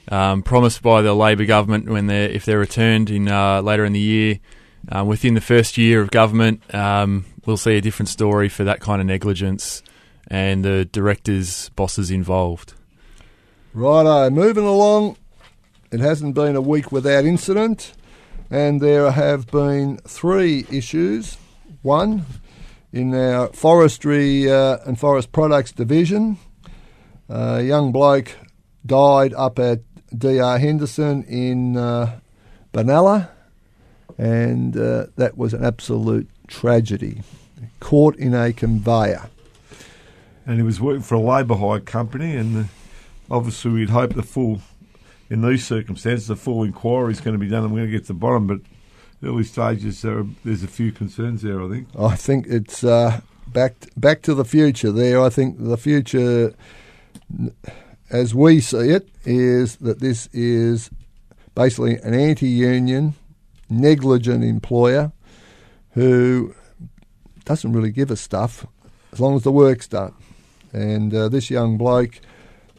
um, 0.09 0.43
promised 0.43 0.81
by 0.81 1.03
the 1.03 1.13
Labor 1.13 1.45
government 1.45 1.91
when 1.91 2.07
they 2.07 2.25
if 2.27 2.47
they're 2.47 2.59
returned 2.59 3.11
in 3.11 3.29
uh, 3.29 3.61
later 3.61 3.85
in 3.85 3.93
the 3.93 4.01
year. 4.01 4.41
Uh, 4.89 5.05
within 5.05 5.35
the 5.35 5.41
first 5.43 5.77
year 5.77 6.01
of 6.01 6.11
government, 6.11 6.63
um, 6.75 7.27
we'll 7.45 7.59
see 7.59 7.77
a 7.77 7.83
different 7.83 8.09
story 8.09 8.49
for 8.49 8.65
that 8.65 8.81
kind 8.81 9.03
of 9.03 9.07
negligence 9.07 9.83
and 10.29 10.65
the 10.65 10.87
directors, 10.87 11.69
bosses 11.71 12.11
involved. 12.11 12.73
Righto, 13.75 14.31
moving 14.31 14.65
along. 14.65 15.19
It 15.91 16.01
hasn't 16.01 16.35
been 16.35 16.57
a 16.57 16.61
week 16.63 16.91
without 16.91 17.27
incident, 17.27 17.93
and 18.51 18.81
there 18.81 19.11
have 19.11 19.47
been 19.49 19.99
three 19.99 20.67
issues. 20.71 21.37
One, 21.83 22.25
in 22.93 23.15
our 23.15 23.49
forestry 23.49 24.51
uh, 24.51 24.79
and 24.87 24.99
forest 24.99 25.33
products 25.33 25.73
division, 25.73 26.39
a 27.29 27.63
young 27.63 27.93
bloke 27.93 28.33
died 28.85 29.35
up 29.35 29.59
at 29.59 29.81
DR 30.17 30.59
Henderson 30.59 31.25
in 31.25 31.77
uh, 31.77 32.21
Benalla, 32.73 33.29
and 34.19 34.77
uh, 34.77 35.07
that 35.17 35.37
was 35.37 35.53
an 35.53 35.65
absolute 35.65 36.29
tragedy. 36.47 37.23
Caught 37.81 38.17
in 38.17 38.35
a 38.35 38.53
conveyor. 38.53 39.29
and 40.47 40.57
he 40.57 40.63
was 40.63 40.81
working 40.81 41.03
for 41.03 41.17
a 41.17 41.21
labour 41.21 41.57
hire 41.57 41.81
company, 41.81 42.37
and 42.37 42.57
uh, 42.57 42.69
obviously 43.31 43.73
we'd 43.73 43.91
hope 43.91 44.15
the 44.15 44.23
full, 44.23 44.61
in 45.29 45.43
these 45.43 45.67
circumstances, 45.67 46.29
the 46.29 46.37
full 46.37 46.63
inquiry 46.63 47.13
is 47.13 47.21
going 47.21 47.35
to 47.35 47.39
be 47.39 47.49
done, 47.49 47.65
and 47.65 47.73
we're 47.73 47.81
going 47.81 47.91
to 47.91 47.99
get 47.99 48.07
to 48.07 48.13
the 48.13 48.19
bottom. 48.19 48.47
But 48.47 48.61
early 49.23 49.45
stages, 49.45 50.03
there 50.03 50.19
are, 50.19 50.27
there's 50.45 50.63
a 50.63 50.69
few 50.69 50.93
concerns 50.93 51.43
there. 51.43 51.63
I 51.63 51.69
think. 51.69 51.89
I 51.99 52.17
think 52.17 52.47
it's 52.47 52.85
uh, 52.85 53.21
back 53.49 53.75
back 53.97 54.23
to 54.23 54.35
the 54.35 54.45
future. 54.45 54.93
There, 54.93 55.21
I 55.21 55.29
think 55.29 55.57
the 55.59 55.79
future, 55.79 56.55
as 58.11 58.35
we 58.35 58.61
see 58.61 58.91
it, 58.91 59.09
is 59.25 59.77
that 59.77 60.01
this 60.01 60.29
is 60.33 60.91
basically 61.55 61.97
an 61.97 62.15
anti-union, 62.15 63.15
negligent 63.69 64.45
employer 64.45 65.13
who 65.93 66.55
doesn't 67.45 67.73
really 67.73 67.91
give 67.91 68.11
a 68.11 68.17
stuff 68.17 68.67
as 69.13 69.21
long 69.21 69.35
as 69.35 69.43
the 69.43 69.53
work's 69.53 69.89
done. 69.89 70.13
And 70.73 71.15
uh, 71.15 71.31
this 71.31 71.49
young 71.49 71.79
bloke, 71.79 72.21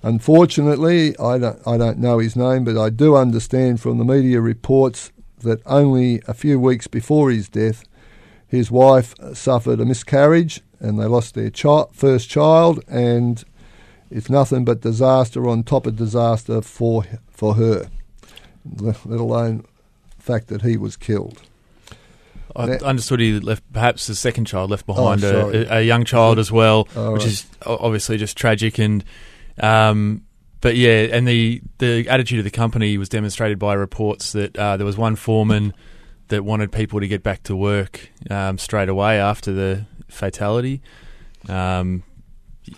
unfortunately, 0.08 1.18
I 1.20 1.38
don't, 1.38 1.60
I 1.68 1.78
don't 1.78 2.00
know 2.00 2.20
his 2.20 2.36
name, 2.36 2.64
but 2.64 2.78
I 2.82 2.90
do 2.90 3.16
understand 3.16 3.82
from 3.82 3.98
the 3.98 4.06
media 4.06 4.40
reports 4.42 5.12
that 5.40 5.62
only 5.66 6.22
a 6.28 6.34
few 6.34 6.60
weeks 6.60 6.88
before 6.88 7.30
his 7.30 7.50
death, 7.50 7.84
his 8.48 8.72
wife 8.72 9.14
suffered 9.34 9.80
a 9.80 9.86
miscarriage 9.86 10.62
and 10.80 11.00
they 11.00 11.06
lost 11.06 11.36
their 11.36 11.50
chi- 11.52 11.86
first 11.92 12.30
child, 12.30 12.84
and 12.88 13.44
it's 14.10 14.30
nothing 14.30 14.64
but 14.64 14.82
disaster 14.82 15.48
on 15.48 15.64
top 15.64 15.86
of 15.86 15.96
disaster 15.96 16.62
for 16.62 17.04
for 17.30 17.56
her, 17.56 17.90
let 18.78 19.04
alone 19.06 19.66
the 20.18 20.24
fact 20.24 20.48
that 20.48 20.62
he 20.62 20.78
was 20.78 20.96
killed. 20.96 21.42
I 22.56 22.72
understood 22.78 23.20
he 23.20 23.40
left 23.40 23.64
perhaps 23.72 24.08
the 24.08 24.16
second 24.16 24.46
child 24.46 24.72
left 24.72 24.86
oh, 24.88 24.94
behind 24.94 25.24
Oh, 25.24 25.52
a, 25.52 25.78
a 25.78 25.82
young 25.82 26.06
child 26.06 26.40
as 26.40 26.52
well, 26.52 26.86
which 26.86 26.96
right. 26.96 27.26
is 27.26 27.46
obviously 27.66 28.18
just 28.18 28.36
tragic. 28.38 28.80
And 28.80 29.04
um, 29.60 30.24
but 30.62 30.76
yeah, 30.76 31.08
and 31.12 31.28
the 31.28 31.62
the 31.78 32.08
attitude 32.10 32.40
of 32.40 32.46
the 32.46 32.52
company 32.52 32.98
was 32.98 33.10
demonstrated 33.10 33.60
by 33.60 33.74
reports 33.74 34.32
that 34.34 34.58
uh, 34.58 34.78
there 34.78 34.86
was 34.86 34.98
one 34.98 35.16
foreman 35.16 35.74
that 36.30 36.44
wanted 36.44 36.72
people 36.72 37.00
to 37.00 37.08
get 37.08 37.24
back 37.24 37.44
to 37.44 37.56
work 37.56 38.10
um, 38.30 38.58
straight 38.58 38.90
away 38.90 39.20
after 39.20 39.52
the 39.54 39.86
fatality. 40.10 40.82
Um, 41.48 42.04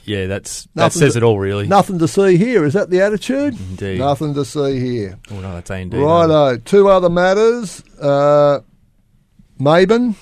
yeah, 0.03 0.27
that's 0.27 0.65
that 0.75 0.83
Nothing 0.83 0.99
says 0.99 1.13
to- 1.13 1.19
it 1.19 1.23
all, 1.23 1.39
really. 1.39 1.67
Nothing 1.67 1.97
to 1.99 2.07
see 2.07 2.37
here. 2.37 2.63
Is 2.63 2.73
that 2.73 2.89
the 2.91 3.01
attitude? 3.01 3.59
Indeed. 3.59 3.97
Nothing 3.99 4.33
to 4.35 4.45
see 4.45 4.79
here. 4.79 5.17
Oh 5.31 5.39
no, 5.39 5.53
that's 5.55 5.71
A 5.71 5.75
and 5.75 5.89
D. 5.89 5.97
no. 5.97 6.05
Righto. 6.05 6.57
Two 6.57 6.89
other 6.89 7.09
matters. 7.09 7.81
Uh, 7.99 8.59
Maben, 9.59 10.15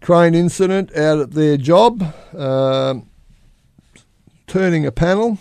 crane 0.00 0.34
incident 0.34 0.96
out 0.96 1.18
at 1.20 1.30
their 1.32 1.56
job, 1.58 2.02
um, 2.34 3.08
turning 4.46 4.86
a 4.86 4.92
panel, 4.92 5.38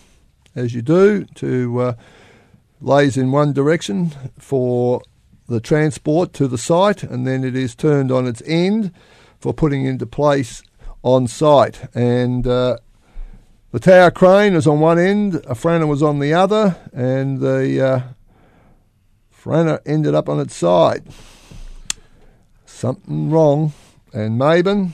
as 0.56 0.74
you 0.74 0.82
do, 0.82 1.26
to 1.36 1.80
uh, 1.80 1.94
lays 2.82 3.18
in 3.18 3.32
one 3.32 3.54
direction 3.54 4.12
for 4.38 5.02
the 5.48 5.60
transport 5.60 6.34
to 6.34 6.48
the 6.48 6.58
site, 6.58 7.04
and 7.04 7.26
then 7.28 7.44
it 7.44 7.56
is 7.56 7.76
turned 7.76 8.12
on 8.12 8.28
its 8.28 8.42
end 8.46 8.92
for 9.40 9.54
putting 9.54 9.86
into 9.86 10.06
place 10.06 10.64
on 11.04 11.28
site. 11.28 11.88
And 11.94 12.48
uh, 12.48 12.78
the 13.72 13.80
tower 13.80 14.12
crane 14.12 14.56
is 14.56 14.66
on 14.66 14.80
one 14.80 14.98
end, 14.98 15.36
a 15.36 15.54
Franna 15.54 15.88
was 15.88 16.02
on 16.02 16.20
the 16.20 16.34
other, 16.34 16.78
and 16.94 17.40
the 17.40 17.86
uh, 17.86 18.02
Franna 19.36 19.80
ended 19.86 20.16
up 20.16 20.28
on 20.28 20.40
its 20.40 20.56
side. 20.56 21.06
Something 22.66 23.30
wrong. 23.30 23.74
And 24.12 24.40
Maben, 24.40 24.92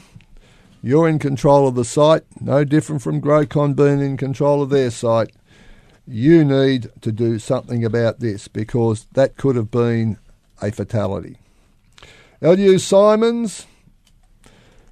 you're 0.84 1.08
in 1.08 1.20
control 1.20 1.68
of 1.68 1.76
the 1.76 1.86
site, 1.86 2.24
no 2.40 2.64
different 2.64 3.02
from 3.02 3.22
Grocon 3.22 3.76
being 3.76 4.00
in 4.00 4.18
control 4.18 4.62
of 4.62 4.70
their 4.70 4.90
site. 4.92 5.32
You 6.08 6.44
need 6.44 6.90
to 7.02 7.12
do 7.12 7.38
something 7.40 7.86
about 7.86 8.20
this 8.20 8.48
because 8.48 9.06
that 9.14 9.38
could 9.38 9.56
have 9.56 9.70
been 9.72 10.18
a 10.62 10.72
fatality. 10.72 11.38
LU 12.42 12.80
Simons, 12.80 13.68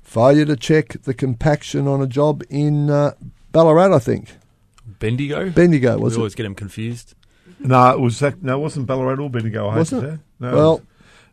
failure 0.04 0.45
to 0.45 0.56
check 0.56 1.02
the 1.04 1.13
compaction 1.13 1.88
on 1.88 2.02
a 2.02 2.08
job 2.08 2.43
in 2.49 2.89
uh, 2.89 3.13
Ballarat, 3.52 3.95
I 3.95 3.99
think. 3.99 4.36
Bendigo. 4.99 5.49
Bendigo, 5.49 5.97
we 5.97 6.04
was 6.04 6.15
it? 6.15 6.17
always 6.19 6.36
get 6.36 6.43
them 6.43 6.56
confused. 6.56 7.15
No, 7.60 7.89
it 7.91 7.99
was 7.99 8.19
that, 8.19 8.41
no, 8.43 8.58
it 8.58 8.62
wasn't 8.62 8.86
Ballarat 8.86 9.21
or 9.21 9.30
Bendigo. 9.30 9.67
I 9.67 9.71
hate 9.73 9.78
Wasn't 9.80 10.02
to 10.04 10.08
it? 10.10 10.15
say. 10.17 10.21
No, 10.39 10.56
Well- 10.56 10.82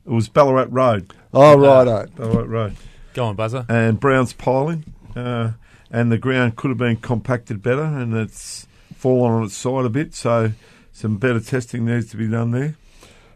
it 0.07 0.11
was 0.11 0.29
Ballarat 0.29 0.69
Road. 0.71 1.13
Oh, 1.35 1.57
righto. 1.59 2.07
Ballarat 2.17 2.45
Road. 2.47 2.77
Go 3.17 3.25
on, 3.25 3.35
Buzzer. 3.35 3.65
and 3.71 3.99
Brown's 3.99 4.35
piling, 4.35 4.93
uh, 5.17 5.53
and 5.91 6.13
the 6.13 6.19
ground 6.19 6.57
could 6.57 6.69
have 6.69 6.77
been 6.77 6.99
compacted 6.99 7.63
better, 7.63 7.83
and 7.83 8.15
it's 8.15 8.67
fallen 8.95 9.33
on 9.33 9.45
its 9.45 9.57
side 9.57 9.87
a 9.87 9.89
bit. 9.89 10.15
So 10.15 10.53
some 10.93 11.17
better 11.17 11.41
testing 11.41 11.87
needs 11.87 12.11
to 12.11 12.19
be 12.19 12.29
done 12.29 12.51
there. 12.51 12.77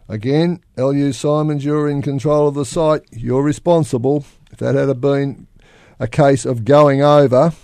Again, 0.07 0.63
LU 0.77 1.15
Simons, 1.15 1.65
you're 1.65 1.89
in 1.89 2.03
control 2.03 2.47
of 2.47 2.55
the 2.55 2.67
site. 2.67 3.05
You're 3.11 3.43
responsible. 3.43 4.27
If 4.53 4.59
that 4.59 4.75
had 4.75 5.01
been 5.01 5.47
a 5.99 6.07
case 6.07 6.45
of 6.45 6.67
going 6.67 7.03
over, 7.03 7.55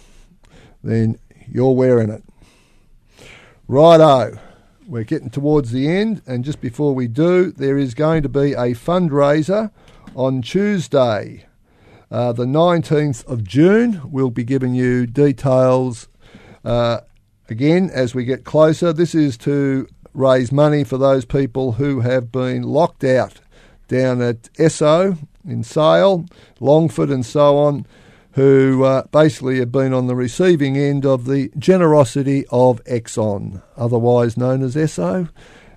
then 0.83 1.19
you're 1.47 1.75
wearing 1.75 2.09
it. 2.09 2.25
Righto. 3.69 4.39
We're 4.87 5.05
getting 5.05 5.29
towards 5.29 5.71
the 5.71 5.87
end, 5.87 6.23
and 6.27 6.47
just 6.47 6.63
before 6.63 6.95
we 6.95 7.09
do, 7.09 7.53
there 7.53 7.77
is 7.77 7.93
going 7.93 8.23
to 8.23 8.31
be 8.31 8.55
a 8.55 8.73
fundraiser 8.73 9.71
on 10.15 10.41
Tuesday, 10.41 11.45
uh, 12.11 12.33
the 12.33 12.45
19th 12.45 13.25
of 13.27 13.45
June. 13.45 14.01
We'll 14.05 14.31
be 14.31 14.45
giving 14.45 14.75
you 14.75 15.07
details 15.07 16.09
uh, 16.65 17.01
again 17.49 17.91
as 17.93 18.15
we 18.15 18.25
get 18.25 18.45
closer. 18.45 18.93
This 18.93 19.15
is 19.15 19.37
to 19.39 19.87
raise 20.15 20.51
money 20.51 20.83
for 20.83 20.99
those 20.99 21.25
people 21.25 21.73
who 21.73 22.01
have 22.01 22.33
been 22.33 22.63
locked 22.63 23.05
out 23.05 23.41
down 23.89 24.21
at 24.23 24.45
Esso 24.55 25.19
in 25.47 25.63
Sale, 25.63 26.27
Longford, 26.59 27.11
and 27.11 27.25
so 27.25 27.57
on, 27.57 27.87
who 28.33 28.85
uh, 28.85 29.07
basically 29.13 29.59
have 29.59 29.73
been 29.73 29.93
on 29.93 30.07
the 30.07 30.17
receiving 30.17 30.77
end 30.77 31.07
of 31.07 31.27
the 31.27 31.51
generosity 31.59 32.45
of 32.51 32.83
Exxon, 32.85 33.63
otherwise 33.77 34.37
known 34.37 34.63
as 34.63 34.75
Esso. 34.75 35.29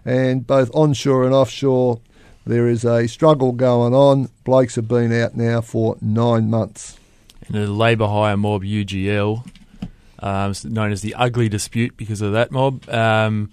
And 0.06 0.48
both 0.48 0.72
onshore 0.74 1.26
and 1.26 1.34
offshore, 1.34 2.02
there 2.45 2.67
is 2.67 2.84
a 2.86 3.08
struggle 3.08 3.52
going 3.52 3.93
on. 3.93 4.30
Blokes 4.43 4.75
have 4.75 4.88
been 4.88 5.12
out 5.13 5.36
now 5.36 5.62
for 5.62 5.97
nine 6.02 6.49
months. 6.49 6.97
And 7.47 7.56
the 7.56 7.67
labour 7.67 8.08
hire 8.08 8.38
mob 8.38 8.63
UGL, 8.63 9.45
um, 10.19 10.54
known 10.65 10.91
as 10.91 11.02
the 11.02 11.15
Ugly 11.15 11.49
Dispute 11.49 11.95
because 11.97 12.21
of 12.21 12.34
that 12.34 12.52
mob. 12.52 12.88
Um, 12.89 13.52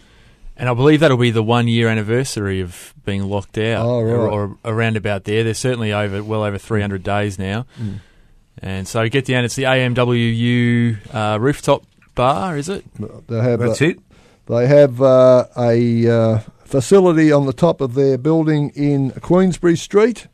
and 0.56 0.68
I 0.68 0.74
believe 0.74 1.00
that'll 1.00 1.16
be 1.18 1.30
the 1.30 1.42
one 1.42 1.68
year 1.68 1.88
anniversary 1.88 2.60
of 2.60 2.94
being 3.04 3.24
locked 3.24 3.58
out, 3.58 3.84
Oh, 3.84 4.00
right. 4.02 4.12
or, 4.12 4.28
or 4.30 4.58
around 4.64 4.96
about 4.96 5.24
there. 5.24 5.44
They're 5.44 5.52
certainly 5.54 5.92
over 5.92 6.22
well 6.24 6.42
over 6.42 6.56
300 6.58 7.02
days 7.02 7.38
now. 7.38 7.66
Mm. 7.78 8.00
And 8.62 8.88
so 8.88 9.06
get 9.08 9.26
down. 9.26 9.44
It's 9.44 9.54
the 9.54 9.64
AMWU 9.64 11.14
uh, 11.14 11.38
rooftop 11.38 11.84
bar, 12.14 12.56
is 12.56 12.70
it? 12.70 12.84
They 13.26 13.36
have 13.38 13.60
That's 13.60 13.80
a, 13.82 13.88
it. 13.90 13.98
They 14.46 14.66
have 14.66 15.02
uh, 15.02 15.44
a 15.58 16.08
uh, 16.08 16.40
facility 16.66 17.32
on 17.32 17.46
the 17.46 17.52
top 17.52 17.80
of 17.80 17.94
their 17.94 18.18
building 18.18 18.70
in 18.74 19.10
Queensberry 19.20 19.76
Street. 19.76 20.26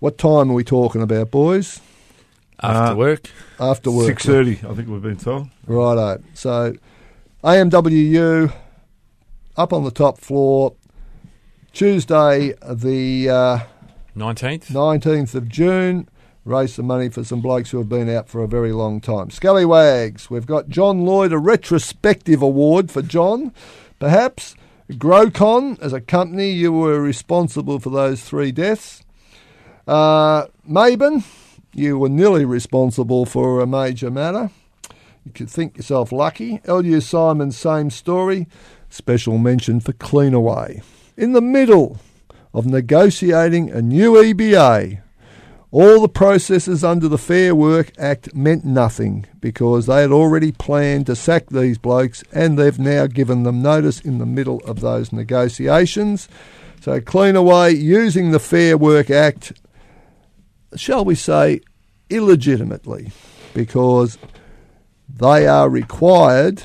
What 0.00 0.18
time 0.18 0.50
are 0.50 0.54
we 0.54 0.64
talking 0.64 1.00
about, 1.02 1.30
boys? 1.30 1.80
After 2.60 2.92
Uh, 2.92 2.96
work. 2.96 3.30
After 3.60 3.90
work. 3.90 4.06
Six 4.06 4.24
thirty, 4.26 4.58
I 4.68 4.74
think 4.74 4.88
we've 4.88 5.02
been 5.02 5.16
told. 5.16 5.48
Righto. 5.66 6.22
So, 6.34 6.74
AMWU 7.44 8.52
up 9.56 9.72
on 9.72 9.84
the 9.84 9.90
top 9.90 10.18
floor, 10.20 10.74
Tuesday, 11.72 12.54
the 12.68 13.28
uh, 13.30 13.58
19th. 14.16 14.66
19th 14.70 15.34
of 15.34 15.48
June. 15.48 16.08
Raise 16.44 16.74
some 16.74 16.86
money 16.86 17.08
for 17.08 17.24
some 17.24 17.40
blokes 17.40 17.70
who 17.70 17.78
have 17.78 17.88
been 17.88 18.08
out 18.08 18.28
for 18.28 18.42
a 18.42 18.46
very 18.48 18.72
long 18.72 19.00
time. 19.00 19.30
Scallywags, 19.30 20.30
we've 20.30 20.46
got 20.46 20.68
John 20.68 21.04
Lloyd, 21.04 21.32
a 21.32 21.38
retrospective 21.38 22.40
award 22.40 22.90
for 22.90 23.02
John, 23.02 23.52
perhaps. 23.98 24.54
Grocon, 24.92 25.80
as 25.80 25.92
a 25.92 26.00
company, 26.00 26.50
you 26.50 26.72
were 26.72 27.00
responsible 27.00 27.80
for 27.80 27.90
those 27.90 28.22
three 28.22 28.52
deaths. 28.52 29.02
Uh, 29.86 30.46
you 31.72 31.98
were 31.98 32.08
nearly 32.08 32.44
responsible 32.44 33.26
for 33.26 33.60
a 33.60 33.66
major 33.66 34.10
matter. 34.10 34.50
You 35.24 35.32
could 35.32 35.50
think 35.50 35.76
yourself 35.76 36.12
lucky. 36.12 36.60
LU 36.66 37.00
Simon, 37.00 37.50
same 37.50 37.90
story. 37.90 38.46
Special 38.88 39.38
mention 39.38 39.80
for 39.80 39.92
Cleanaway. 39.92 40.82
In 41.16 41.32
the 41.32 41.40
middle 41.40 41.98
of 42.54 42.64
negotiating 42.64 43.70
a 43.70 43.82
new 43.82 44.12
EBA, 44.12 45.02
all 45.72 46.00
the 46.00 46.08
processes 46.08 46.84
under 46.84 47.08
the 47.08 47.18
Fair 47.18 47.54
Work 47.54 47.92
Act 47.98 48.34
meant 48.34 48.64
nothing 48.64 49.26
because 49.40 49.86
they 49.86 50.00
had 50.00 50.12
already 50.12 50.52
planned 50.52 51.06
to 51.06 51.16
sack 51.16 51.48
these 51.50 51.76
blokes 51.76 52.22
and 52.32 52.58
they've 52.58 52.78
now 52.78 53.06
given 53.06 53.42
them 53.42 53.62
notice 53.62 54.00
in 54.00 54.18
the 54.18 54.26
middle 54.26 54.60
of 54.64 54.80
those 54.80 55.12
negotiations. 55.12 56.28
So, 56.80 57.00
Cleanaway, 57.00 57.76
using 57.76 58.30
the 58.30 58.38
Fair 58.38 58.78
Work 58.78 59.10
Act, 59.10 59.52
shall 60.76 61.04
we 61.04 61.16
say, 61.16 61.60
illegitimately, 62.10 63.10
because 63.52 64.18
they 65.08 65.48
are 65.48 65.68
required, 65.68 66.64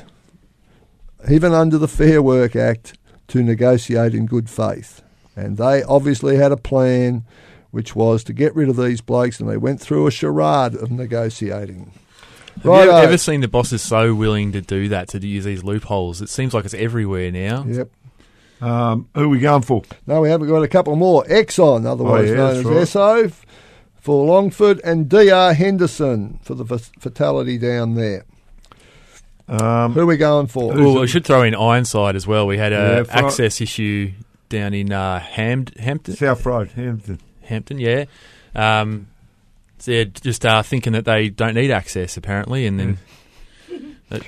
even 1.28 1.52
under 1.52 1.76
the 1.76 1.88
Fair 1.88 2.22
Work 2.22 2.54
Act, 2.54 2.96
to 3.28 3.42
negotiate 3.42 4.14
in 4.14 4.26
good 4.26 4.48
faith. 4.48 5.02
And 5.34 5.56
they 5.56 5.82
obviously 5.82 6.36
had 6.36 6.52
a 6.52 6.56
plan 6.56 7.24
which 7.72 7.96
was 7.96 8.22
to 8.24 8.32
get 8.32 8.54
rid 8.54 8.68
of 8.68 8.76
these 8.76 9.00
blokes, 9.00 9.40
and 9.40 9.48
they 9.50 9.56
went 9.56 9.80
through 9.80 10.06
a 10.06 10.10
charade 10.12 10.76
of 10.76 10.90
negotiating. 10.92 11.90
Have 12.62 12.84
you 12.84 12.90
ever 12.92 13.18
seen 13.18 13.40
the 13.40 13.48
bosses 13.48 13.82
so 13.82 14.14
willing 14.14 14.52
to 14.52 14.60
do 14.60 14.88
that, 14.90 15.08
to 15.08 15.18
use 15.26 15.44
these 15.44 15.64
loopholes? 15.64 16.20
It 16.22 16.28
seems 16.28 16.54
like 16.54 16.64
it's 16.64 16.74
everywhere 16.74 17.32
now. 17.32 17.64
Yep. 17.66 17.90
Um, 18.60 19.08
who 19.14 19.24
are 19.24 19.28
we 19.28 19.40
going 19.40 19.62
for? 19.62 19.82
No, 20.06 20.20
we 20.20 20.28
haven't 20.30 20.46
got 20.48 20.62
a 20.62 20.68
couple 20.68 20.94
more. 20.94 21.24
Exxon, 21.24 21.84
otherwise 21.84 22.30
Oh, 22.30 22.32
yeah, 22.32 22.36
known 22.36 22.56
as 22.76 22.92
that's 22.92 22.94
Esso, 22.94 23.32
for 23.96 24.24
Longford 24.26 24.80
and 24.84 25.08
DR 25.08 25.54
Henderson 25.54 26.38
for 26.42 26.54
the 26.54 26.64
fatality 26.78 27.58
down 27.58 27.94
there. 27.94 28.24
Um, 29.48 29.94
Who 29.94 30.00
are 30.02 30.06
we 30.06 30.16
going 30.16 30.46
for? 30.46 30.72
Well, 30.74 31.00
we 31.00 31.06
should 31.08 31.24
throw 31.24 31.42
in 31.42 31.54
Ironside 31.54 32.14
as 32.16 32.26
well. 32.26 32.46
We 32.46 32.58
had 32.58 32.72
Yeah, 32.72 32.98
a 32.98 33.04
Fri- 33.04 33.14
access 33.14 33.60
issue 33.60 34.12
down 34.48 34.74
in 34.74 34.92
uh, 34.92 35.20
Hamd- 35.20 35.76
Hampton. 35.78 36.14
South 36.14 36.44
Road, 36.46 36.70
Hampton. 36.76 37.18
Hampton, 37.44 37.78
yeah. 37.78 38.04
Um, 38.54 39.08
they're 39.84 40.04
just 40.04 40.44
uh, 40.46 40.62
thinking 40.62 40.92
that 40.92 41.04
they 41.04 41.28
don't 41.28 41.54
need 41.54 41.70
access 41.70 42.16
apparently, 42.16 42.66
and 42.66 42.78
then. 42.80 42.98
that- 44.10 44.22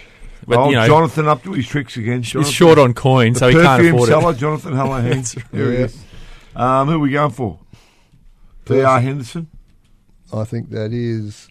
but 0.46 0.58
oh, 0.58 0.68
you 0.68 0.76
know, 0.76 0.86
Jonathan 0.86 1.26
up 1.26 1.42
to 1.44 1.52
his 1.52 1.66
tricks 1.66 1.96
again. 1.96 2.22
he's 2.22 2.50
short 2.50 2.78
on 2.78 2.92
coin, 2.92 3.32
the 3.32 3.38
so 3.38 3.48
he 3.48 3.54
can't 3.54 3.78
perfume 3.80 3.94
afford 3.94 4.08
seller, 4.10 4.32
it. 4.32 4.36
Jonathan 4.36 4.72
Hallahan. 4.74 5.14
That's 5.14 5.34
There 5.50 5.70
he 5.72 5.76
is. 5.78 6.04
Um, 6.54 6.86
who 6.88 6.96
are 6.96 6.98
we 6.98 7.10
going 7.12 7.30
for? 7.30 7.60
DR 8.66 9.00
Henderson. 9.00 9.48
I 10.34 10.44
think 10.44 10.68
that 10.70 10.92
is. 10.92 11.48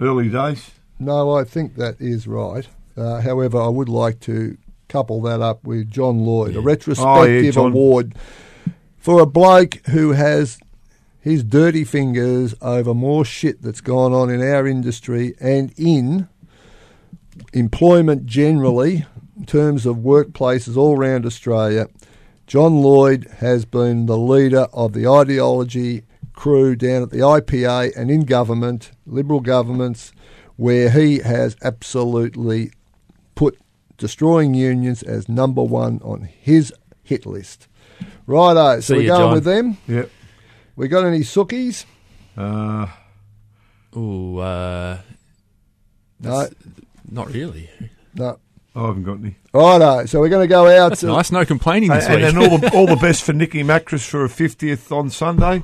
Early 0.00 0.28
days. 0.28 0.72
No, 0.98 1.36
I 1.36 1.44
think 1.44 1.76
that 1.76 2.00
is 2.00 2.26
right. 2.26 2.66
Uh, 2.96 3.20
however, 3.20 3.60
I 3.62 3.68
would 3.68 3.88
like 3.88 4.18
to 4.20 4.56
couple 4.88 5.20
that 5.22 5.40
up 5.40 5.62
with 5.64 5.88
John 5.88 6.18
Lloyd, 6.26 6.50
a 6.50 6.54
Yeah. 6.54 6.60
retrospective 6.64 7.54
John. 7.54 7.70
award 7.70 8.14
for 8.98 9.20
a 9.22 9.26
bloke 9.26 9.74
who 9.90 10.12
has 10.12 10.58
his 11.22 11.44
dirty 11.44 11.84
fingers 11.84 12.52
over 12.60 12.92
more 12.92 13.24
shit 13.24 13.62
that's 13.62 13.80
gone 13.80 14.12
on 14.12 14.28
in 14.28 14.42
our 14.42 14.66
industry 14.66 15.34
and 15.40 15.72
in 15.78 16.28
employment 17.52 18.26
generally, 18.26 19.06
in 19.36 19.46
terms 19.46 19.86
of 19.86 19.98
workplaces 19.98 20.76
all 20.76 20.98
around 20.98 21.24
Australia. 21.24 21.86
John 22.48 22.82
Lloyd 22.82 23.28
has 23.38 23.64
been 23.64 24.06
the 24.06 24.18
leader 24.18 24.66
of 24.72 24.94
the 24.94 25.06
ideology 25.06 26.02
crew 26.32 26.74
down 26.74 27.02
at 27.02 27.10
the 27.10 27.18
IPA 27.18 27.96
and 27.96 28.10
in 28.10 28.24
government, 28.24 28.90
Liberal 29.06 29.40
governments, 29.40 30.12
where 30.56 30.90
he 30.90 31.20
has 31.20 31.56
absolutely 31.62 32.72
put 33.36 33.58
destroying 33.96 34.54
unions 34.54 35.04
as 35.04 35.28
number 35.28 35.62
one 35.62 36.00
on 36.02 36.22
his 36.22 36.74
hit 37.04 37.26
list. 37.26 37.68
Righto, 38.26 38.80
so 38.80 38.80
See 38.80 38.94
we're 38.94 39.02
you, 39.02 39.08
going 39.08 39.20
John. 39.20 39.32
with 39.34 39.44
them. 39.44 39.78
Yep. 39.86 40.10
We 40.76 40.88
got 40.88 41.04
any 41.04 41.20
sookies? 41.20 41.84
Uh, 42.36 42.86
Ooh, 43.96 44.38
uh, 44.38 44.98
No, 46.20 46.48
not 47.10 47.32
really. 47.32 47.68
no. 48.14 48.38
I 48.74 48.86
haven't 48.86 49.02
got 49.04 49.18
any. 49.18 49.36
Righto, 49.52 50.06
so 50.06 50.18
we're 50.18 50.30
going 50.30 50.44
to 50.44 50.50
go 50.50 50.66
out. 50.66 50.88
That's 50.90 51.02
to- 51.02 51.08
nice. 51.08 51.30
No 51.30 51.44
complaining 51.44 51.90
And, 51.90 52.00
this 52.00 52.06
and 52.08 52.22
week. 52.22 52.32
then 52.32 52.38
all 52.50 52.56
the 52.56 52.70
all 52.74 52.86
the 52.86 52.96
best 52.96 53.22
for 53.22 53.34
Nikki 53.34 53.62
Mattress 53.62 54.06
for 54.08 54.24
a 54.24 54.30
fiftieth 54.30 54.90
on 54.90 55.10
Sunday. 55.10 55.62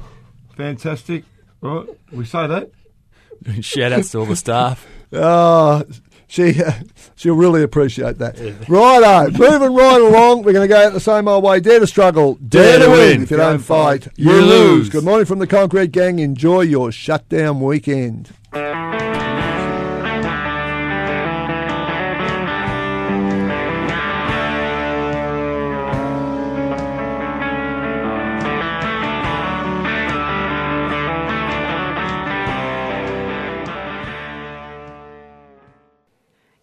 Fantastic. 0.56 1.24
Right, 1.62 1.86
we 2.12 2.26
say 2.26 2.46
that. 2.46 2.70
Shout 3.64 3.92
outs 3.92 4.10
to 4.10 4.18
all 4.18 4.26
the 4.26 4.36
staff. 4.36 4.86
Oh, 5.12 5.84
she 6.28 6.62
uh, 6.62 6.72
she'll 7.16 7.34
really 7.34 7.62
appreciate 7.62 8.18
that. 8.18 8.38
Righto, 8.68 9.30
moving 9.36 9.74
right 9.74 10.00
along. 10.00 10.42
We're 10.44 10.52
going 10.52 10.68
to 10.68 10.72
go 10.72 10.86
out 10.86 10.92
the 10.92 11.00
same 11.00 11.26
old 11.26 11.42
way. 11.42 11.58
Dare 11.58 11.80
to 11.80 11.86
struggle, 11.86 12.34
dare, 12.36 12.78
to 12.78 12.88
win. 12.88 13.22
If 13.22 13.30
you 13.30 13.36
don't 13.36 13.54
Don't 13.54 13.58
fight, 13.58 14.08
you 14.16 14.30
lose. 14.30 14.48
lose. 14.48 14.90
Good 14.90 15.04
morning 15.04 15.26
from 15.26 15.40
the 15.40 15.46
Concrete 15.46 15.90
Gang. 15.90 16.18
Enjoy 16.20 16.60
your 16.60 16.92
shutdown 16.92 17.60
weekend. 17.60 18.30